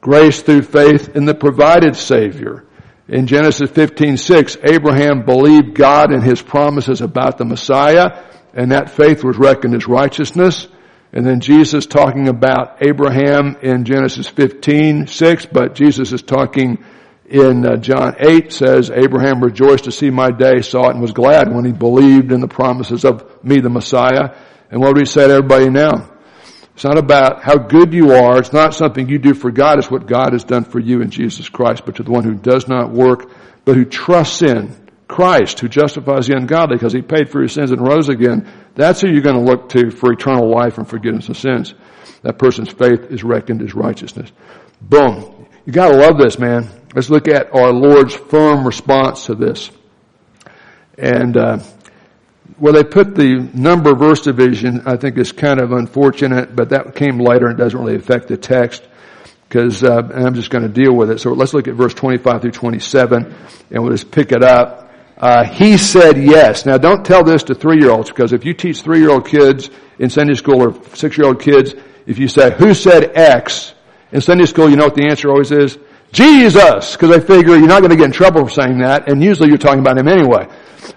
[0.00, 2.64] Grace through faith in the provided Savior.
[3.08, 8.22] In Genesis 15:6, Abraham believed God and his promises about the Messiah,
[8.54, 10.68] and that faith was reckoned as righteousness.
[11.12, 16.82] And then Jesus talking about Abraham in Genesis 15:6, but Jesus is talking
[17.26, 21.12] in uh, John 8 says, Abraham rejoiced to see my day, saw it and was
[21.12, 24.36] glad when he believed in the promises of me, the Messiah.
[24.70, 26.10] And what do we say to everybody now?
[26.74, 28.38] It's not about how good you are.
[28.38, 29.78] It's not something you do for God.
[29.78, 31.84] It's what God has done for you in Jesus Christ.
[31.84, 33.30] But to the one who does not work,
[33.64, 34.74] but who trusts in
[35.06, 39.02] Christ, who justifies the ungodly because he paid for your sins and rose again, that's
[39.02, 41.74] who you're going to look to for eternal life and forgiveness of sins.
[42.22, 44.32] That person's faith is reckoned as righteousness.
[44.80, 45.41] Boom.
[45.64, 46.68] You gotta love this, man.
[46.92, 49.70] Let's look at our Lord's firm response to this.
[50.98, 51.58] And uh,
[52.58, 56.96] where they put the number verse division, I think is kind of unfortunate, but that
[56.96, 58.82] came later and doesn't really affect the text
[59.48, 61.20] because uh, I'm just going to deal with it.
[61.20, 63.34] So let's look at verse 25 through 27,
[63.70, 64.90] and we'll just pick it up.
[65.16, 66.66] Uh, he said yes.
[66.66, 69.70] Now don't tell this to three-year-olds because if you teach three-year-old kids
[70.00, 71.74] in Sunday school or six-year-old kids,
[72.06, 73.74] if you say, who said X?
[74.12, 75.78] In Sunday school, you know what the answer always is?
[76.12, 79.22] Jesus, because they figure you're not going to get in trouble for saying that, and
[79.24, 80.46] usually you're talking about him anyway.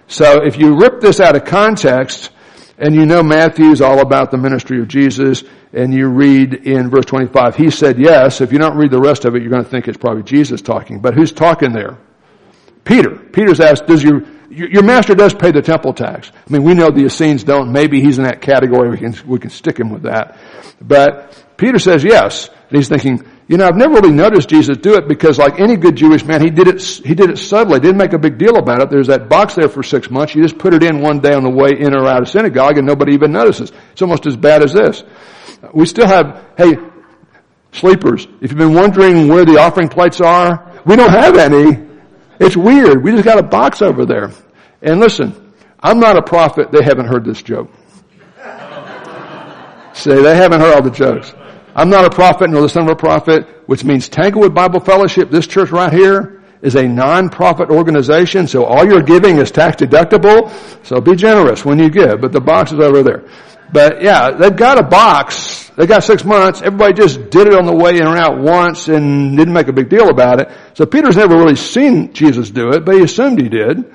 [0.07, 2.31] So if you rip this out of context,
[2.77, 7.05] and you know Matthew's all about the ministry of Jesus, and you read in verse
[7.05, 8.41] 25, he said yes.
[8.41, 10.61] If you don't read the rest of it, you're going to think it's probably Jesus
[10.61, 10.99] talking.
[10.99, 11.97] But who's talking there?
[12.83, 13.15] Peter.
[13.15, 16.31] Peter's asked, does your, your master does pay the temple tax.
[16.35, 17.71] I mean, we know the Essenes don't.
[17.71, 18.89] Maybe he's in that category.
[18.89, 20.37] We can, we can stick him with that.
[20.81, 22.49] But Peter says yes.
[22.69, 25.75] And he's thinking, you know, I've never really noticed Jesus do it because like any
[25.75, 27.79] good Jewish man, he did it, he did it subtly.
[27.79, 28.89] Didn't make a big deal about it.
[28.89, 30.33] There's that box there for six months.
[30.33, 32.77] You just put it in one day on the way in or out of synagogue
[32.77, 33.71] and nobody even notices.
[33.91, 35.03] It's almost as bad as this.
[35.73, 36.75] We still have, hey,
[37.71, 41.85] sleepers, if you've been wondering where the offering plates are, we don't have any.
[42.39, 43.03] It's weird.
[43.03, 44.31] We just got a box over there.
[44.81, 46.71] And listen, I'm not a prophet.
[46.71, 47.71] They haven't heard this joke.
[49.93, 51.33] Say, they haven't heard all the jokes.
[51.75, 55.29] I'm not a prophet nor the son of a prophet, which means Tanglewood Bible Fellowship,
[55.29, 60.49] this church right here, is a non-profit organization, so all you're giving is tax deductible.
[60.85, 63.25] So be generous when you give, but the box is over there.
[63.71, 65.69] But yeah, they've got a box.
[65.75, 66.61] They got six months.
[66.61, 69.73] Everybody just did it on the way in or out once and didn't make a
[69.73, 70.49] big deal about it.
[70.75, 73.91] So Peter's never really seen Jesus do it, but he assumed he did.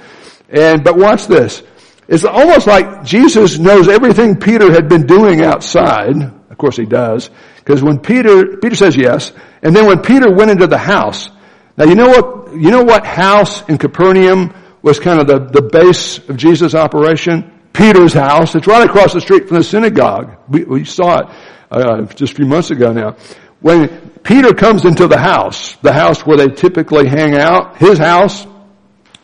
[0.51, 1.62] And, but watch this.
[2.09, 6.16] It's almost like Jesus knows everything Peter had been doing outside.
[6.16, 7.31] Of course he does.
[7.70, 9.30] Because when Peter, Peter says yes,
[9.62, 11.30] and then when Peter went into the house,
[11.76, 14.52] now you know what, you know what house in Capernaum
[14.83, 17.61] was kind of the, the base of Jesus' operation?
[17.72, 18.56] Peter's house.
[18.56, 20.37] It's right across the street from the synagogue.
[20.48, 21.26] We, we saw it
[21.70, 23.14] uh, just a few months ago now.
[23.61, 28.48] When Peter comes into the house, the house where they typically hang out, his house,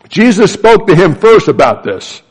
[0.08, 2.22] Jesus spoke to him first about this.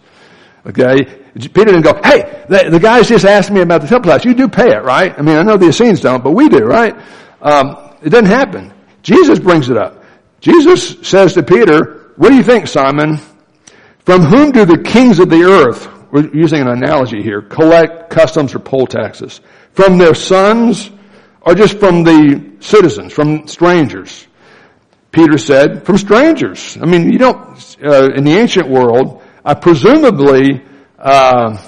[0.66, 1.25] Okay?
[1.36, 4.24] Peter didn't go, hey, the, the guys just asked me about the temple tax.
[4.24, 5.14] You do pay it, right?
[5.18, 6.96] I mean, I know the Essenes don't, but we do, right?
[7.42, 8.74] Um, it doesn't happen.
[9.04, 10.04] Jesus brings it up.
[10.40, 13.20] Jesus says to Peter, what do you think, Simon?
[14.06, 18.56] From whom do the kings of the earth we're using an analogy here, collect customs
[18.56, 19.42] or poll taxes
[19.74, 20.90] from their sons
[21.42, 24.26] or just from the citizens, from strangers?
[25.12, 26.78] Peter said, from strangers.
[26.82, 30.62] I mean, you don't, uh, in the ancient world, uh, presumably,
[31.06, 31.62] uh,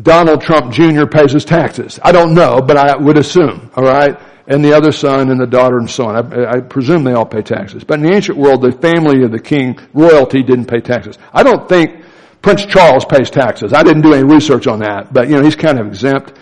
[0.00, 1.04] Donald Trump Jr.
[1.06, 2.00] pays his taxes.
[2.02, 4.18] I don't know, but I would assume, alright?
[4.46, 6.16] And the other son and the daughter and so on.
[6.16, 7.84] I, I, presume they all pay taxes.
[7.84, 11.18] But in the ancient world, the family of the king, royalty didn't pay taxes.
[11.32, 12.02] I don't think
[12.42, 13.72] Prince Charles pays taxes.
[13.72, 16.32] I didn't do any research on that, but you know, he's kind of exempt.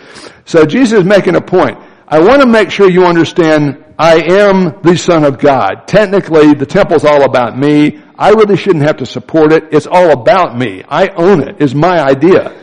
[0.45, 1.77] So Jesus is making a point.
[2.07, 5.85] I want to make sure you understand I am the son of God.
[5.85, 8.01] Technically, the temple's all about me.
[8.17, 9.65] I really shouldn't have to support it.
[9.73, 10.85] It's all about me.
[10.87, 11.57] I own it.
[11.59, 12.55] It's my idea.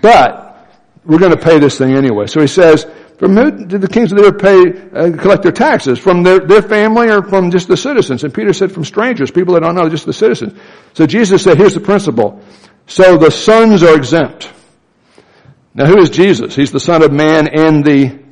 [0.00, 0.68] But
[1.04, 2.28] we're going to pay this thing anyway.
[2.28, 2.86] So he says,
[3.18, 5.98] from who did the kings of the earth pay, uh, collect their taxes?
[5.98, 8.22] From their, their family or from just the citizens?
[8.22, 10.56] And Peter said from strangers, people that don't know, just the citizens.
[10.94, 12.40] So Jesus said, here's the principle.
[12.86, 14.52] So the sons are exempt.
[15.74, 16.54] Now who is Jesus?
[16.54, 18.27] He's the son of man and the,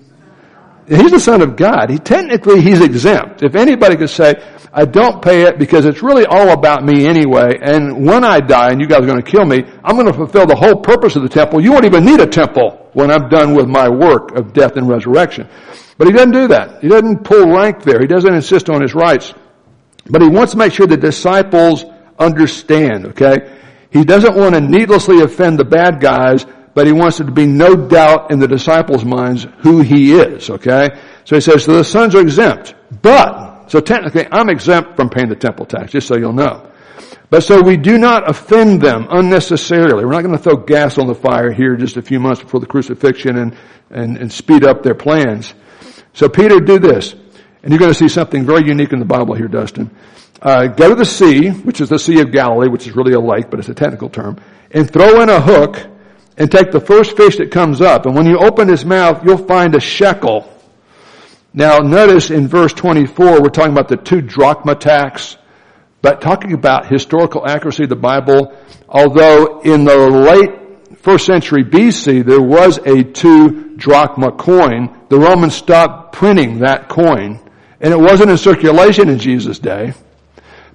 [0.87, 1.91] he's the son of God.
[1.91, 3.43] He technically, he's exempt.
[3.43, 4.35] If anybody could say,
[4.73, 8.71] I don't pay it because it's really all about me anyway, and when I die
[8.71, 11.17] and you guys are going to kill me, I'm going to fulfill the whole purpose
[11.17, 11.63] of the temple.
[11.63, 14.89] You won't even need a temple when I'm done with my work of death and
[14.89, 15.49] resurrection.
[15.99, 16.83] But he doesn't do that.
[16.83, 18.01] He doesn't pull rank there.
[18.01, 19.33] He doesn't insist on his rights.
[20.09, 21.85] But he wants to make sure the disciples
[22.19, 23.59] understand, okay?
[23.91, 26.45] He doesn't want to needlessly offend the bad guys,
[26.77, 30.51] but he wants there to be no doubt in the disciples' minds who he is,
[30.51, 30.91] okay?
[31.25, 35.31] So he says, so the sons are exempt, but, so technically I'm exempt from paying
[35.31, 36.71] the temple tax, just so you'll know.
[37.31, 40.05] But so we do not offend them unnecessarily.
[40.05, 42.61] We're not going to throw gas on the fire here just a few months before
[42.61, 43.57] the crucifixion and,
[43.91, 45.55] and, and speed up their plans.
[46.13, 47.15] So Peter, do this.
[47.63, 49.91] And you're going to see something very unique in the Bible here, Dustin
[50.43, 53.21] uh, go to the sea, which is the Sea of Galilee, which is really a
[53.21, 54.39] lake, but it's a technical term,
[54.71, 55.96] and throw in a hook
[56.37, 58.07] and take the first fish that comes up.
[58.07, 60.53] And when you open his mouth, you'll find a shekel.
[61.55, 65.37] Now notice in verse 24, we're talking about the two drachma tax,
[66.03, 68.55] but talking about historical accuracy of the Bible,
[68.89, 75.55] although in the late first century BC, there was a two drachma coin, the Romans
[75.55, 77.41] stopped printing that coin,
[77.81, 79.95] and it wasn't in circulation in Jesus' day.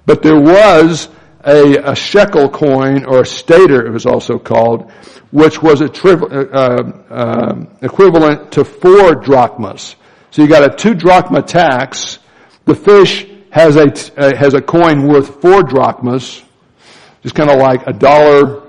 [0.04, 1.08] But there was
[1.44, 4.90] a, a shekel coin, or a stater it was also called,
[5.30, 9.96] which was tri- uh, uh, equivalent to four drachmas.
[10.30, 12.18] So you got a two drachma tax.
[12.64, 16.42] The fish has a, uh, has a coin worth four drachmas,
[17.22, 18.62] just kind of like a dollar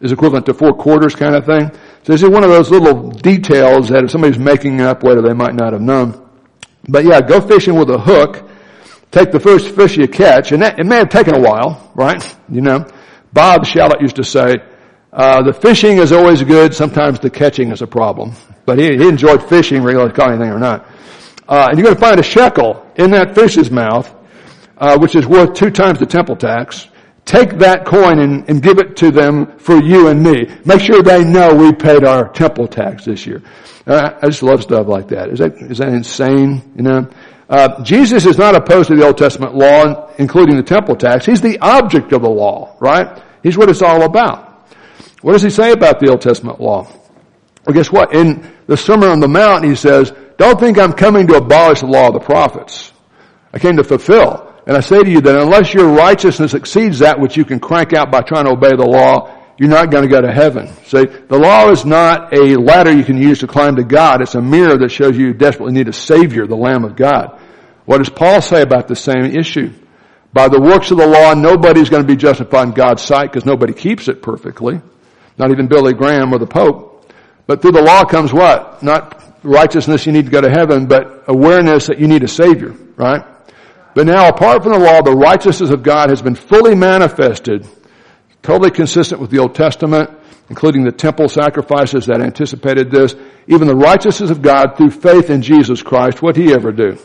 [0.00, 1.70] is equivalent to four quarters kind of thing.
[2.02, 5.34] So this is one of those little details that if somebody's making up later, they
[5.34, 6.26] might not have known.
[6.88, 8.49] But yeah, go fishing with a hook
[9.10, 12.36] take the first fish you catch, and that, it may have taken a while, right?
[12.48, 12.86] You know,
[13.32, 14.56] Bob Shallot used to say,
[15.12, 18.32] uh, the fishing is always good, sometimes the catching is a problem.
[18.64, 20.86] But he, he enjoyed fishing, whether he caught anything or not.
[21.48, 24.14] Uh, and you're going to find a shekel in that fish's mouth,
[24.78, 26.86] uh, which is worth two times the temple tax.
[27.24, 30.48] Take that coin and, and give it to them for you and me.
[30.64, 33.42] Make sure they know we paid our temple tax this year.
[33.86, 35.28] Uh, I just love stuff like that.
[35.28, 36.72] Is that is that insane?
[36.76, 37.10] You know,
[37.50, 41.26] uh, Jesus is not opposed to the Old Testament law, including the temple tax.
[41.26, 43.20] He's the object of the law, right?
[43.42, 44.68] He's what it's all about.
[45.20, 46.86] What does he say about the Old Testament law?
[47.66, 48.14] Well, guess what?
[48.14, 51.86] In the Sermon on the Mount, he says, don't think I'm coming to abolish the
[51.86, 52.92] law of the prophets.
[53.52, 54.54] I came to fulfill.
[54.66, 57.92] And I say to you that unless your righteousness exceeds that which you can crank
[57.92, 60.68] out by trying to obey the law, you're not going to go to heaven.
[60.84, 64.22] See, the law is not a ladder you can use to climb to God.
[64.22, 67.39] It's a mirror that shows you desperately need a Savior, the Lamb of God.
[67.90, 69.72] What does Paul say about the same issue?
[70.32, 73.44] By the works of the law, nobody's going to be justified in God's sight because
[73.44, 74.80] nobody keeps it perfectly.
[75.36, 77.12] Not even Billy Graham or the Pope.
[77.48, 78.80] But through the law comes what?
[78.84, 82.76] Not righteousness you need to go to heaven, but awareness that you need a Savior,
[82.94, 83.24] right?
[83.96, 87.66] But now apart from the law, the righteousness of God has been fully manifested
[88.42, 90.10] Totally consistent with the Old Testament,
[90.48, 93.14] including the temple sacrifices that anticipated this.
[93.46, 96.98] Even the righteousness of God through faith in Jesus Christ, what he ever do?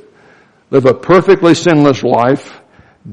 [0.72, 2.60] Live a perfectly sinless life,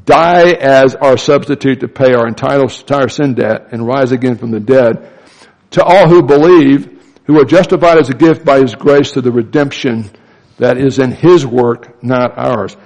[0.04, 2.66] die as our substitute to pay our entire
[3.08, 5.10] sin debt, and rise again from the dead.
[5.72, 9.30] To all who believe, who are justified as a gift by his grace to the
[9.30, 10.10] redemption
[10.58, 12.76] that is in his work, not ours.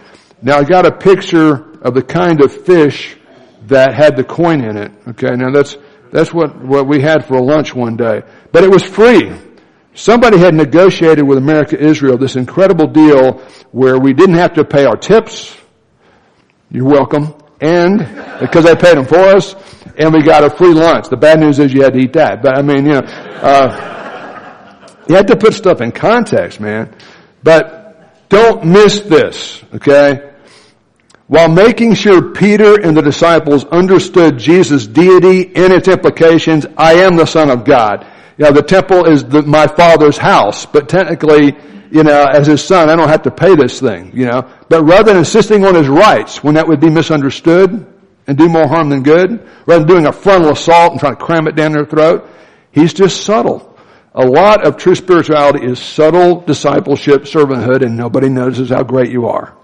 [0.42, 3.16] Now I got a picture of the kind of fish
[3.66, 4.92] that had the coin in it.
[5.08, 5.76] Okay, now that's,
[6.12, 8.22] that's what, what we had for lunch one day.
[8.52, 9.32] But it was free.
[9.96, 13.38] Somebody had negotiated with America Israel this incredible deal
[13.72, 15.56] where we didn't have to pay our tips.
[16.70, 17.34] You're welcome.
[17.62, 18.00] And,
[18.38, 19.54] because they paid them for us,
[19.96, 21.08] and we got a free lunch.
[21.08, 22.42] The bad news is you had to eat that.
[22.42, 26.94] But I mean, you know, uh, you had to put stuff in context, man.
[27.42, 30.30] But don't miss this, okay?
[31.26, 37.16] While making sure Peter and the disciples understood Jesus' deity and its implications, I am
[37.16, 38.06] the Son of God.
[38.38, 41.56] You know, the temple is the, my Father's house, but technically,
[41.90, 44.50] you know, as his son, I don't have to pay this thing, you know.
[44.68, 47.86] But rather than insisting on his rights, when that would be misunderstood
[48.26, 51.22] and do more harm than good, rather than doing a frontal assault and trying to
[51.22, 52.28] cram it down their throat,
[52.72, 53.78] he's just subtle.
[54.14, 59.26] A lot of true spirituality is subtle discipleship, servanthood, and nobody notices how great you
[59.26, 59.54] are.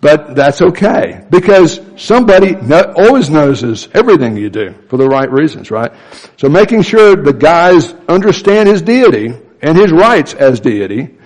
[0.00, 5.92] But that's okay because somebody always knows everything you do for the right reasons, right?
[6.38, 11.18] So making sure the guys understand his deity and his rights as deity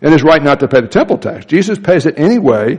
[0.00, 1.44] and his right not to pay the temple tax.
[1.46, 2.78] Jesus pays it anyway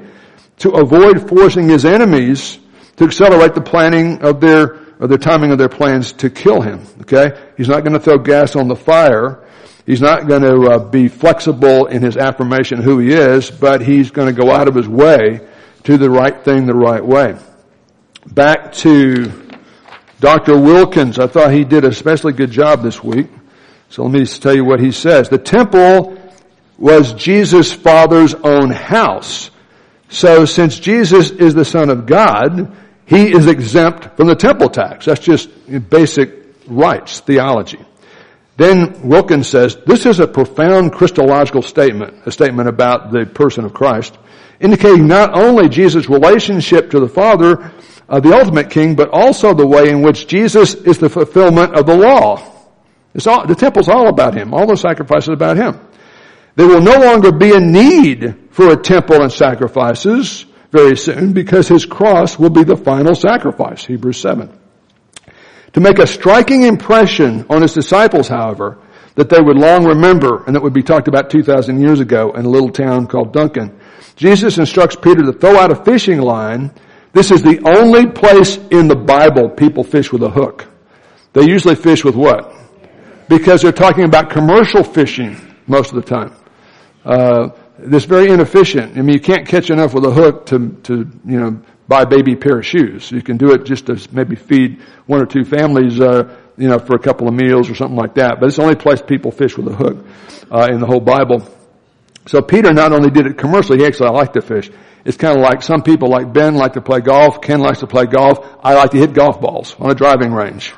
[0.60, 2.58] to avoid forcing his enemies
[2.96, 6.86] to accelerate the planning of their, of the timing of their plans to kill him.
[7.02, 7.38] Okay?
[7.58, 9.46] He's not going to throw gas on the fire
[9.86, 13.82] He's not going to uh, be flexible in his affirmation of who he is, but
[13.82, 15.48] he's going to go out of his way
[15.84, 17.36] to the right thing the right way.
[18.26, 19.32] Back to
[20.20, 20.60] Dr.
[20.60, 21.18] Wilkins.
[21.18, 23.28] I thought he did a especially good job this week.
[23.90, 25.30] So let me tell you what he says.
[25.30, 26.18] The temple
[26.78, 29.50] was Jesus' Father's own house.
[30.10, 32.76] So since Jesus is the Son of God,
[33.06, 35.06] he is exempt from the temple tax.
[35.06, 35.50] That's just
[35.90, 36.34] basic
[36.68, 37.80] rights theology.
[38.62, 43.74] Then Wilkins says, this is a profound Christological statement, a statement about the person of
[43.74, 44.16] Christ,
[44.60, 47.72] indicating not only Jesus' relationship to the Father,
[48.08, 51.88] uh, the ultimate King, but also the way in which Jesus is the fulfillment of
[51.88, 52.40] the law.
[53.16, 54.54] It's all, the temple's all about Him.
[54.54, 55.80] All the sacrifices about Him.
[56.56, 61.68] There will no longer be a need for a temple and sacrifices very soon because
[61.68, 63.86] His cross will be the final sacrifice.
[63.86, 64.61] Hebrews 7.
[65.74, 68.78] To make a striking impression on his disciples, however,
[69.16, 72.46] that they would long remember and that would be talked about 2,000 years ago in
[72.46, 73.80] a little town called Duncan.
[74.16, 76.72] Jesus instructs Peter to throw out a fishing line.
[77.14, 80.68] This is the only place in the Bible people fish with a hook.
[81.34, 82.54] They usually fish with what?
[83.30, 86.36] Because they're talking about commercial fishing most of the time.
[87.06, 87.50] Uh,
[87.80, 88.98] this very inefficient.
[88.98, 90.94] I mean, you can't catch enough with a hook to, to,
[91.26, 91.62] you know,
[91.92, 93.12] buy a baby pair of shoes.
[93.12, 96.80] You can do it just to maybe feed one or two families, uh, you know,
[96.80, 98.40] for a couple of meals or something like that.
[98.40, 100.06] But it's the only place people fish with a hook
[100.50, 101.46] uh, in the whole Bible.
[102.28, 104.72] So Peter not only did it commercially, he actually liked to fish.
[105.04, 107.88] It's kind of like some people like Ben like to play golf, Ken likes to
[107.88, 110.74] play golf, I like to hit golf balls on a driving range.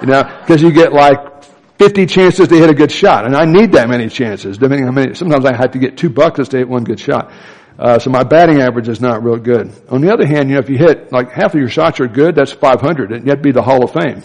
[0.00, 1.44] You know, because you get like
[1.78, 4.94] 50 chances to hit a good shot, and I need that many chances, depending on
[4.94, 5.14] how many.
[5.14, 7.30] Sometimes I have to get two buckets to hit one good shot.
[7.78, 9.70] Uh, so my batting average is not real good.
[9.90, 12.08] On the other hand, you know, if you hit like half of your shots are
[12.08, 14.22] good, that's 500, and you'd be the Hall of Fame.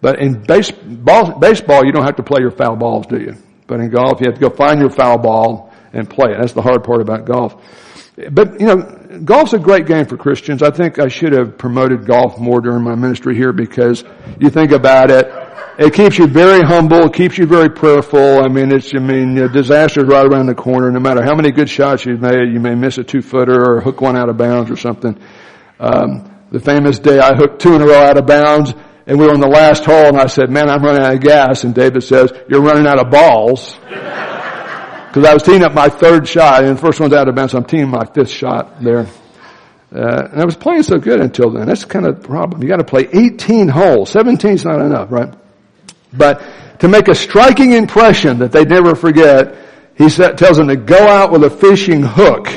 [0.00, 3.36] But in baseball, baseball, you don't have to play your foul balls, do you?
[3.66, 6.38] But in golf, you have to go find your foul ball and play it.
[6.40, 7.62] That's the hard part about golf.
[8.30, 10.62] But, you know, golf's a great game for Christians.
[10.62, 14.04] I think I should have promoted golf more during my ministry here because
[14.38, 15.26] you think about it,
[15.80, 18.44] it keeps you very humble, it keeps you very prayerful.
[18.44, 20.90] I mean, it's, I mean, know, disaster's right around the corner.
[20.90, 23.80] No matter how many good shots you've made, you may miss a two footer or
[23.80, 25.18] hook one out of bounds or something.
[25.78, 28.74] Um, the famous day I hooked two in a row out of bounds
[29.06, 31.20] and we were on the last hole and I said, man, I'm running out of
[31.22, 31.64] gas.
[31.64, 33.72] And David says, you're running out of balls.
[35.12, 37.52] Cause I was teeing up my third shot and the first one's out of bounds,
[37.52, 39.06] so I'm teeing my fifth shot there.
[39.92, 41.66] Uh, and I was playing so good until then.
[41.66, 42.62] That's kind of the problem.
[42.62, 44.10] You got to play 18 holes.
[44.10, 45.34] 17 is not enough, right?
[46.12, 46.42] But
[46.80, 49.56] to make a striking impression that they'd never forget,
[49.96, 52.48] he tells them to go out with a fishing hook.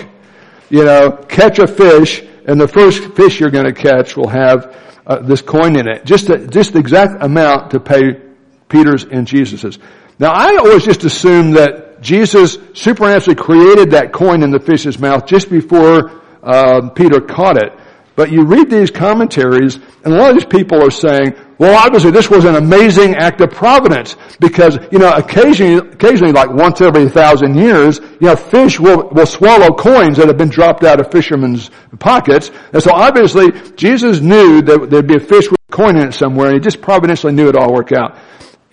[0.70, 4.76] You know, catch a fish, and the first fish you're going to catch will have
[5.06, 6.06] uh, this coin in it.
[6.06, 8.22] Just, a, just the exact amount to pay
[8.70, 9.78] Peter's and Jesus's.
[10.20, 15.26] Now I always just assumed that Jesus supernaturally created that coin in the fish's mouth
[15.26, 17.74] just before uh, Peter caught it.
[18.16, 22.12] But you read these commentaries, and a lot of these people are saying, well, obviously
[22.12, 27.10] this was an amazing act of providence because, you know, occasionally, occasionally like once every
[27.10, 31.12] thousand years, you know, fish will, will swallow coins that have been dropped out of
[31.12, 32.52] fishermen's pockets.
[32.72, 36.14] And so obviously Jesus knew that there'd be a fish with a coin in it
[36.14, 38.18] somewhere and he just providentially knew it all work out.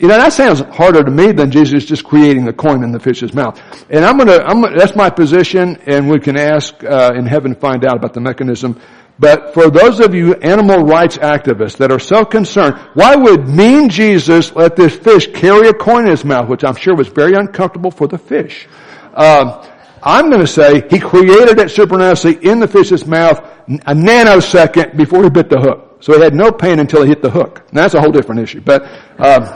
[0.00, 2.98] You know, that sounds harder to me than Jesus just creating the coin in the
[2.98, 3.60] fish's mouth.
[3.90, 7.60] And I'm gonna, I'm that's my position, and we can ask uh, in heaven to
[7.60, 8.80] find out about the mechanism.
[9.20, 13.90] But for those of you animal rights activists that are so concerned, why would mean
[13.90, 17.34] Jesus let this fish carry a coin in his mouth, which I'm sure was very
[17.34, 18.66] uncomfortable for the fish?
[19.12, 19.62] Um,
[20.02, 25.22] I'm going to say he created it supernaturally in the fish's mouth a nanosecond before
[25.22, 25.98] he bit the hook.
[26.00, 27.70] So he had no pain until he hit the hook.
[27.74, 28.62] Now that's a whole different issue.
[28.62, 28.84] But
[29.18, 29.54] um,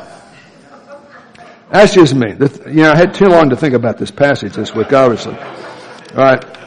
[1.70, 2.32] that's just me.
[2.66, 5.34] You know, I had too long to think about this passage this week, obviously.
[5.38, 6.63] All right.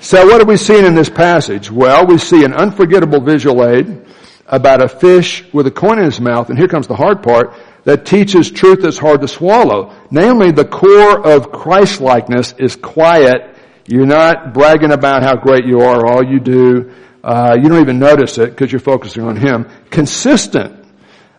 [0.00, 1.70] So what are we seeing in this passage?
[1.70, 4.06] Well, we see an unforgettable visual aid
[4.46, 7.54] about a fish with a coin in his mouth, and here comes the hard part,
[7.82, 9.92] that teaches truth that's hard to swallow.
[10.10, 13.56] Namely, the core of Christ-likeness is quiet.
[13.86, 16.92] You're not bragging about how great you are, all you do.
[17.24, 19.68] Uh, you don't even notice it because you're focusing on Him.
[19.90, 20.86] Consistent.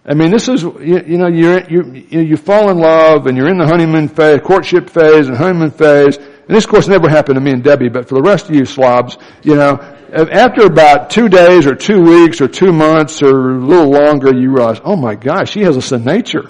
[0.06, 3.50] I mean, this is, you, you know, you're, you, you fall in love and you're
[3.50, 6.18] in the honeymoon phase, courtship phase and honeymoon phase.
[6.50, 8.56] And this, of course, never happened to me and Debbie, but for the rest of
[8.56, 9.78] you slobs, you know,
[10.12, 14.52] after about two days or two weeks or two months or a little longer, you
[14.52, 16.50] realize, oh my gosh, she has a sin nature.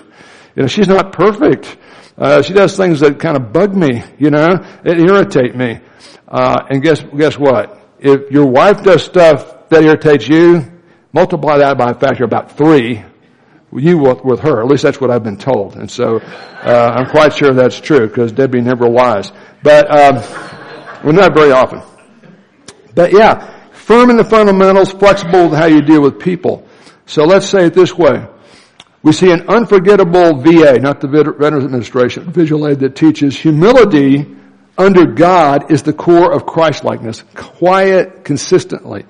[0.56, 1.76] You know, she's not perfect.
[2.18, 5.82] Uh, she does things that kind of bug me, you know, it irritate me.
[6.30, 7.78] Uh, and guess, guess what?
[8.00, 10.64] If your wife does stuff that irritates you,
[11.12, 13.04] multiply that by a factor of about three,
[13.74, 14.62] you with, her.
[14.62, 15.76] At least that's what I've been told.
[15.76, 19.32] And so, uh, I'm quite sure that's true because Debbie never lies.
[19.64, 20.16] But, um,
[21.04, 21.82] well, not very often.
[22.96, 26.68] But yeah, firm in the fundamentals, flexible with how you deal with people.
[27.06, 28.28] So let's say it this way.
[29.02, 34.36] We see an unforgettable VA, not the Veterans Administration, visual aid that teaches humility
[34.78, 37.24] under God is the core of Christlikeness.
[37.36, 39.06] Quiet consistently.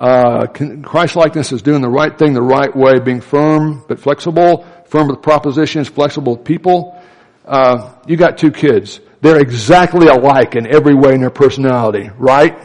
[0.00, 5.08] Uh, Christ-likeness is doing the right thing the right way, being firm but flexible, firm
[5.08, 6.98] with propositions, flexible with people.
[7.44, 8.98] Uh, you got two kids.
[9.20, 12.58] They're exactly alike in every way in their personality, right?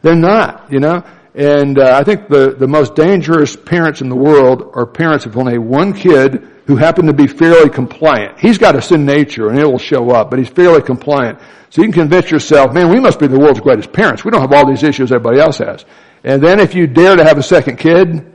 [0.00, 1.04] They're not, you know?
[1.34, 5.36] And uh, I think the, the most dangerous parents in the world are parents of
[5.36, 8.38] only one kid who happen to be fairly compliant.
[8.38, 11.38] He's got a sin nature and it will show up, but he's fairly compliant.
[11.68, 14.24] So you can convince yourself, man, we must be the world's greatest parents.
[14.24, 15.84] We don't have all these issues everybody else has.
[16.24, 18.32] And then if you dare to have a second kid,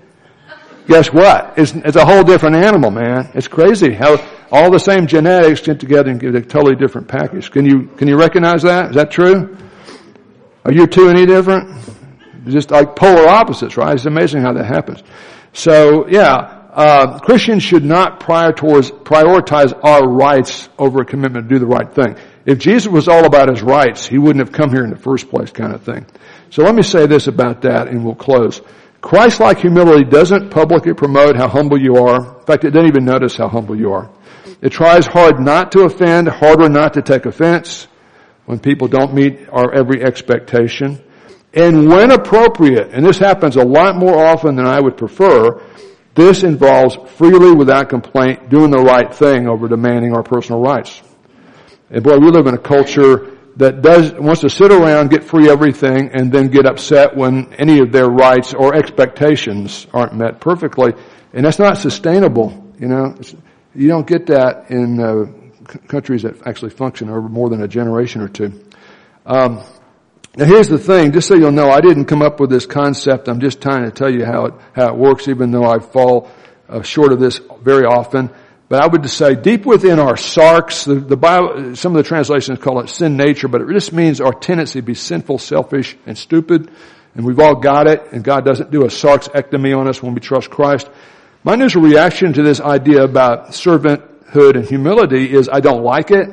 [0.88, 1.54] guess what?
[1.58, 3.30] It's, it's a whole different animal, man.
[3.34, 7.50] It's crazy how all the same genetics get together and give a totally different package.
[7.52, 8.92] Can you, can you recognize that?
[8.92, 9.58] Is that true?
[10.66, 11.76] Are you two any different?
[12.48, 13.96] Just like polar opposites, right?
[13.96, 15.04] It's amazing how that happens.
[15.54, 21.66] So, yeah, uh, Christians should not prioritize our rights over a commitment to do the
[21.66, 22.16] right thing.
[22.46, 25.30] If Jesus was all about his rights, he wouldn't have come here in the first
[25.30, 26.06] place kind of thing.
[26.50, 28.62] So let me say this about that and we'll close.
[29.02, 32.40] Christ-like humility doesn't publicly promote how humble you are.
[32.40, 34.10] In fact, it doesn't even notice how humble you are.
[34.62, 37.88] It tries hard not to offend, harder not to take offense
[38.46, 41.02] when people don't meet our every expectation.
[41.54, 45.62] And when appropriate, and this happens a lot more often than I would prefer,
[46.14, 51.02] this involves freely without complaint doing the right thing over demanding our personal rights.
[51.90, 55.50] And boy, we live in a culture that does, wants to sit around, get free
[55.50, 60.94] everything, and then get upset when any of their rights or expectations aren't met perfectly.
[61.34, 63.16] And that's not sustainable, you know.
[63.20, 63.36] It's,
[63.76, 65.26] you don't get that in uh,
[65.72, 68.64] c- countries that actually function over more than a generation or two.
[69.26, 69.62] Um,
[70.38, 73.28] now here's the thing, just so you'll know, I didn't come up with this concept.
[73.28, 76.32] I'm just trying to tell you how it, how it works, even though I fall
[76.70, 78.30] uh, short of this very often.
[78.70, 82.60] But I would say deep within our sarx, the, the Bible, some of the translations
[82.60, 86.16] call it sin nature, but it just means our tendency to be sinful, selfish, and
[86.16, 86.70] stupid.
[87.16, 90.22] And we've all got it, and God doesn't do a sarxectomy on us when we
[90.22, 90.88] trust Christ.
[91.44, 96.30] My initial reaction to this idea about servanthood and humility is I don't like it.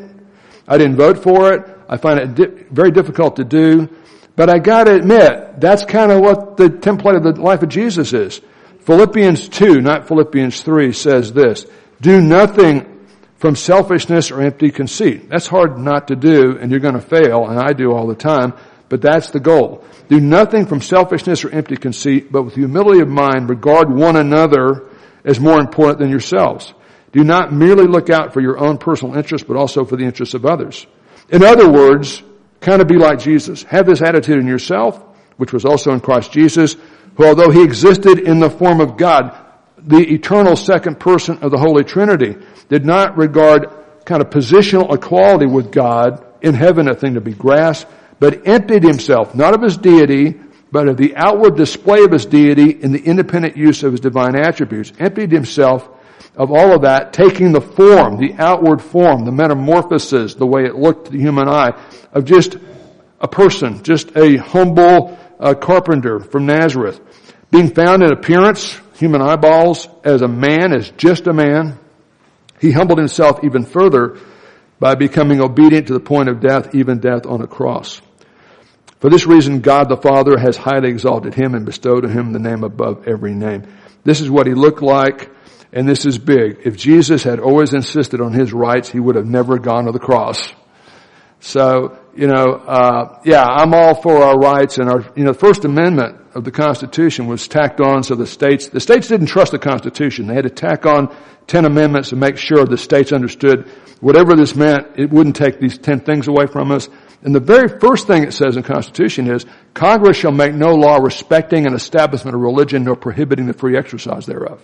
[0.68, 1.62] I didn't vote for it.
[1.89, 3.89] I find it di- very difficult to do.
[4.34, 8.12] But I gotta admit, that's kind of what the template of the life of Jesus
[8.12, 8.43] is.
[8.80, 11.66] Philippians 2, not Philippians 3, says this,
[12.01, 12.92] do nothing
[13.38, 15.28] from selfishness or empty conceit.
[15.28, 18.14] That's hard not to do and you're going to fail and I do all the
[18.14, 18.55] time,
[18.88, 19.84] but that's the goal.
[20.09, 24.88] Do nothing from selfishness or empty conceit, but with humility of mind regard one another
[25.24, 26.72] as more important than yourselves.
[27.12, 30.34] Do not merely look out for your own personal interests, but also for the interests
[30.34, 30.86] of others.
[31.28, 32.22] In other words,
[32.61, 33.62] kind of be like Jesus.
[33.64, 35.03] Have this attitude in yourself,
[35.36, 36.76] which was also in Christ Jesus,
[37.16, 39.36] who although he existed in the form of God,
[39.87, 42.37] the eternal second person of the Holy Trinity,
[42.68, 43.70] did not regard
[44.05, 48.82] kind of positional equality with God in heaven a thing to be grasped, but emptied
[48.82, 50.41] himself, not of his deity,
[50.72, 54.37] but of the outward display of his deity in the independent use of his divine
[54.37, 55.89] attributes, emptied himself
[56.37, 60.74] of all of that, taking the form, the outward form, the metamorphosis, the way it
[60.74, 61.70] looked to the human eye,
[62.12, 62.57] of just
[63.20, 67.01] a person, just a humble uh, carpenter from Nazareth.
[67.51, 71.78] Being found in appearance, human eyeballs, as a man, as just a man,
[72.61, 74.18] he humbled himself even further
[74.78, 78.01] by becoming obedient to the point of death, even death on a cross.
[79.01, 82.38] For this reason, God the Father has highly exalted him and bestowed on him the
[82.38, 83.64] name above every name.
[84.05, 85.30] This is what he looked like,
[85.72, 86.61] and this is big.
[86.64, 89.99] If Jesus had always insisted on his rights, he would have never gone to the
[89.99, 90.40] cross.
[91.40, 95.39] So, you know, uh, yeah, I'm all for our rights and our, you know, the
[95.39, 99.53] First Amendment of the Constitution was tacked on so the states, the states didn't trust
[99.53, 100.27] the Constitution.
[100.27, 101.14] They had to tack on
[101.47, 103.69] 10 amendments to make sure the states understood
[104.01, 106.89] whatever this meant, it wouldn't take these 10 things away from us.
[107.23, 110.75] And the very first thing it says in the Constitution is, Congress shall make no
[110.75, 114.61] law respecting an establishment of religion nor prohibiting the free exercise thereof.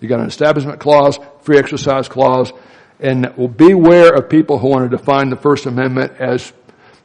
[0.00, 2.52] You got an establishment clause, free exercise clause,
[2.98, 6.52] and beware of people who want to define the First Amendment as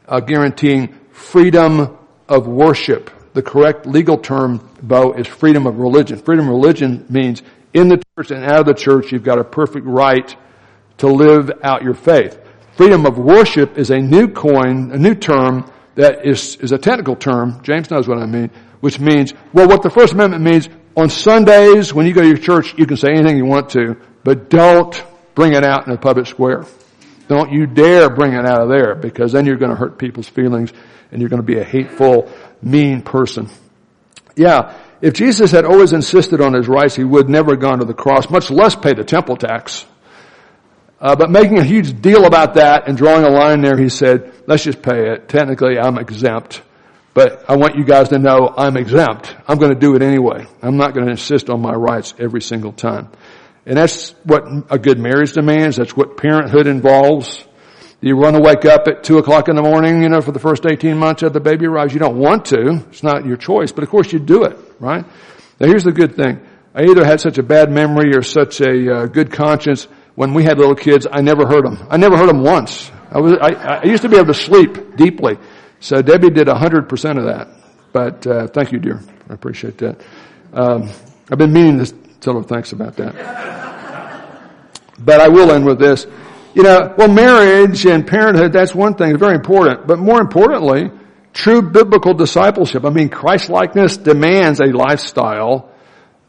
[0.08, 1.98] uh, guaranteeing freedom
[2.28, 3.12] of worship.
[3.34, 6.18] The correct legal term, Bo, is freedom of religion.
[6.18, 7.44] Freedom of religion means
[7.74, 10.36] in the church and out of the church, you've got a perfect right
[11.00, 12.40] to live out your faith.
[12.78, 17.16] Freedom of worship is a new coin, a new term that is, is a technical
[17.16, 17.62] term.
[17.64, 18.50] James knows what I mean,
[18.80, 22.38] which means, well, what the First Amendment means, on Sundays, when you go to your
[22.38, 25.04] church, you can say anything you want to, but don't
[25.36, 26.64] bring it out in a public square.
[27.28, 30.28] Don't you dare bring it out of there because then you're going to hurt people's
[30.28, 30.72] feelings
[31.12, 33.50] and you're going to be a hateful, mean person.
[34.36, 37.86] Yeah, if Jesus had always insisted on his rights, he would never have gone to
[37.86, 39.86] the cross, much less pay the temple tax.
[41.00, 44.34] Uh, but making a huge deal about that and drawing a line there, he said,
[44.48, 45.28] let's just pay it.
[45.30, 46.62] Technically, I'm exempt.
[47.14, 49.36] But I want you guys to know I'm exempt.
[49.48, 50.48] I'm going to do it anyway.
[50.62, 53.10] I'm not going to insist on my rights every single time.
[53.66, 55.78] And that's what a good marriage demands.
[55.78, 57.44] That's what parenthood involves.
[58.02, 60.40] You want to wake up at two o'clock in the morning, you know, for the
[60.40, 61.94] first 18 months of the baby arrives?
[61.94, 62.84] You don't want to.
[62.90, 65.04] It's not your choice, but of course you do it, right?
[65.60, 66.40] Now here's the good thing.
[66.76, 69.88] I either had such a bad memory or such a uh, good conscience.
[70.14, 71.88] When we had little kids, I never heard them.
[71.90, 72.92] I never heard them once.
[73.10, 75.38] I was, I, I used to be able to sleep deeply.
[75.80, 77.48] So Debbie did 100% of that.
[77.92, 79.02] But uh, thank you, dear.
[79.30, 80.02] I appreciate that.
[80.54, 80.90] Um,
[81.32, 83.16] I've been meaning to tell her thanks about that.
[85.00, 86.06] but I will end with this.
[86.54, 89.12] You know, well, marriage and parenthood, that's one thing.
[89.12, 89.88] It's very important.
[89.88, 90.90] But more importantly,
[91.34, 92.86] true biblical discipleship.
[92.86, 95.70] I mean, Christ-likeness demands a lifestyle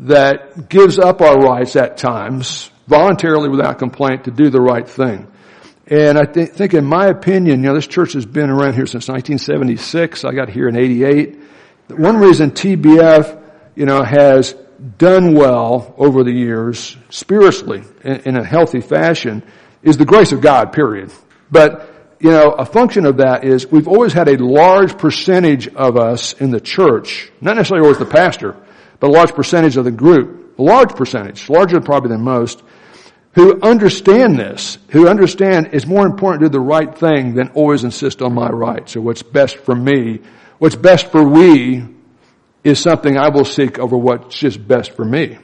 [0.01, 5.28] that gives up our rights at times, voluntarily without complaint, to do the right thing.
[5.86, 8.86] And I th- think in my opinion, you know, this church has been around here
[8.86, 10.24] since 1976.
[10.24, 11.38] I got here in 88.
[11.90, 13.40] One reason TBF,
[13.76, 14.57] you know, has
[14.99, 19.43] done well over the years, spiritually, in, a healthy fashion,
[19.83, 21.12] is the grace of God, period.
[21.51, 25.97] But, you know, a function of that is we've always had a large percentage of
[25.97, 28.57] us in the church, not necessarily always the pastor,
[29.01, 32.62] but a large percentage of the group, a large percentage, larger probably than most,
[33.33, 37.85] who understand this, who understand it's more important to do the right thing than always
[37.85, 40.20] insist on my rights or what's best for me.
[40.59, 41.95] What's best for we
[42.66, 45.38] is something I will seek over what's just best for me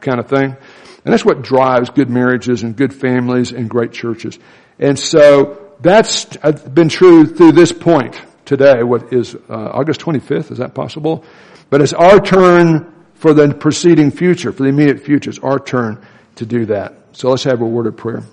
[0.00, 0.56] kind of thing.
[1.04, 4.38] And that's what drives good marriages and good families and great churches.
[4.78, 6.24] And so that's
[6.68, 8.82] been true through this point today.
[8.82, 10.50] What is uh, August 25th?
[10.50, 11.24] Is that possible?
[11.70, 15.30] But it's our turn for the preceding future, for the immediate future.
[15.30, 16.04] It's our turn
[16.34, 16.94] to do that.
[17.12, 18.24] So let's have a word of prayer.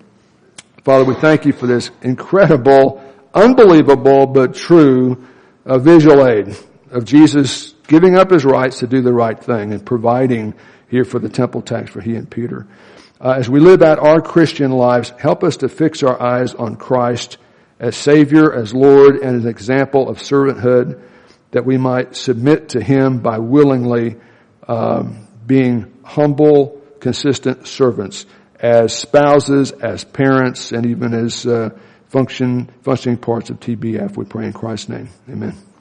[0.83, 3.03] Father, we thank you for this incredible,
[3.33, 5.23] unbelievable, but true
[5.65, 6.57] uh, visual aid
[6.91, 10.53] of Jesus giving up his rights to do the right thing and providing
[10.89, 12.67] here for the temple tax for he and Peter.
[13.19, 16.75] Uh, as we live out our Christian lives, help us to fix our eyes on
[16.75, 17.37] Christ
[17.79, 21.01] as Savior, as Lord, and as an example of servanthood
[21.51, 24.17] that we might submit to Him by willingly
[24.67, 28.25] um, being humble, consistent servants
[28.59, 31.69] as spouses, as parents, and even as uh,
[32.07, 34.15] function, functioning parts of TBF.
[34.15, 35.09] We pray in Christ's name.
[35.29, 35.72] Amen.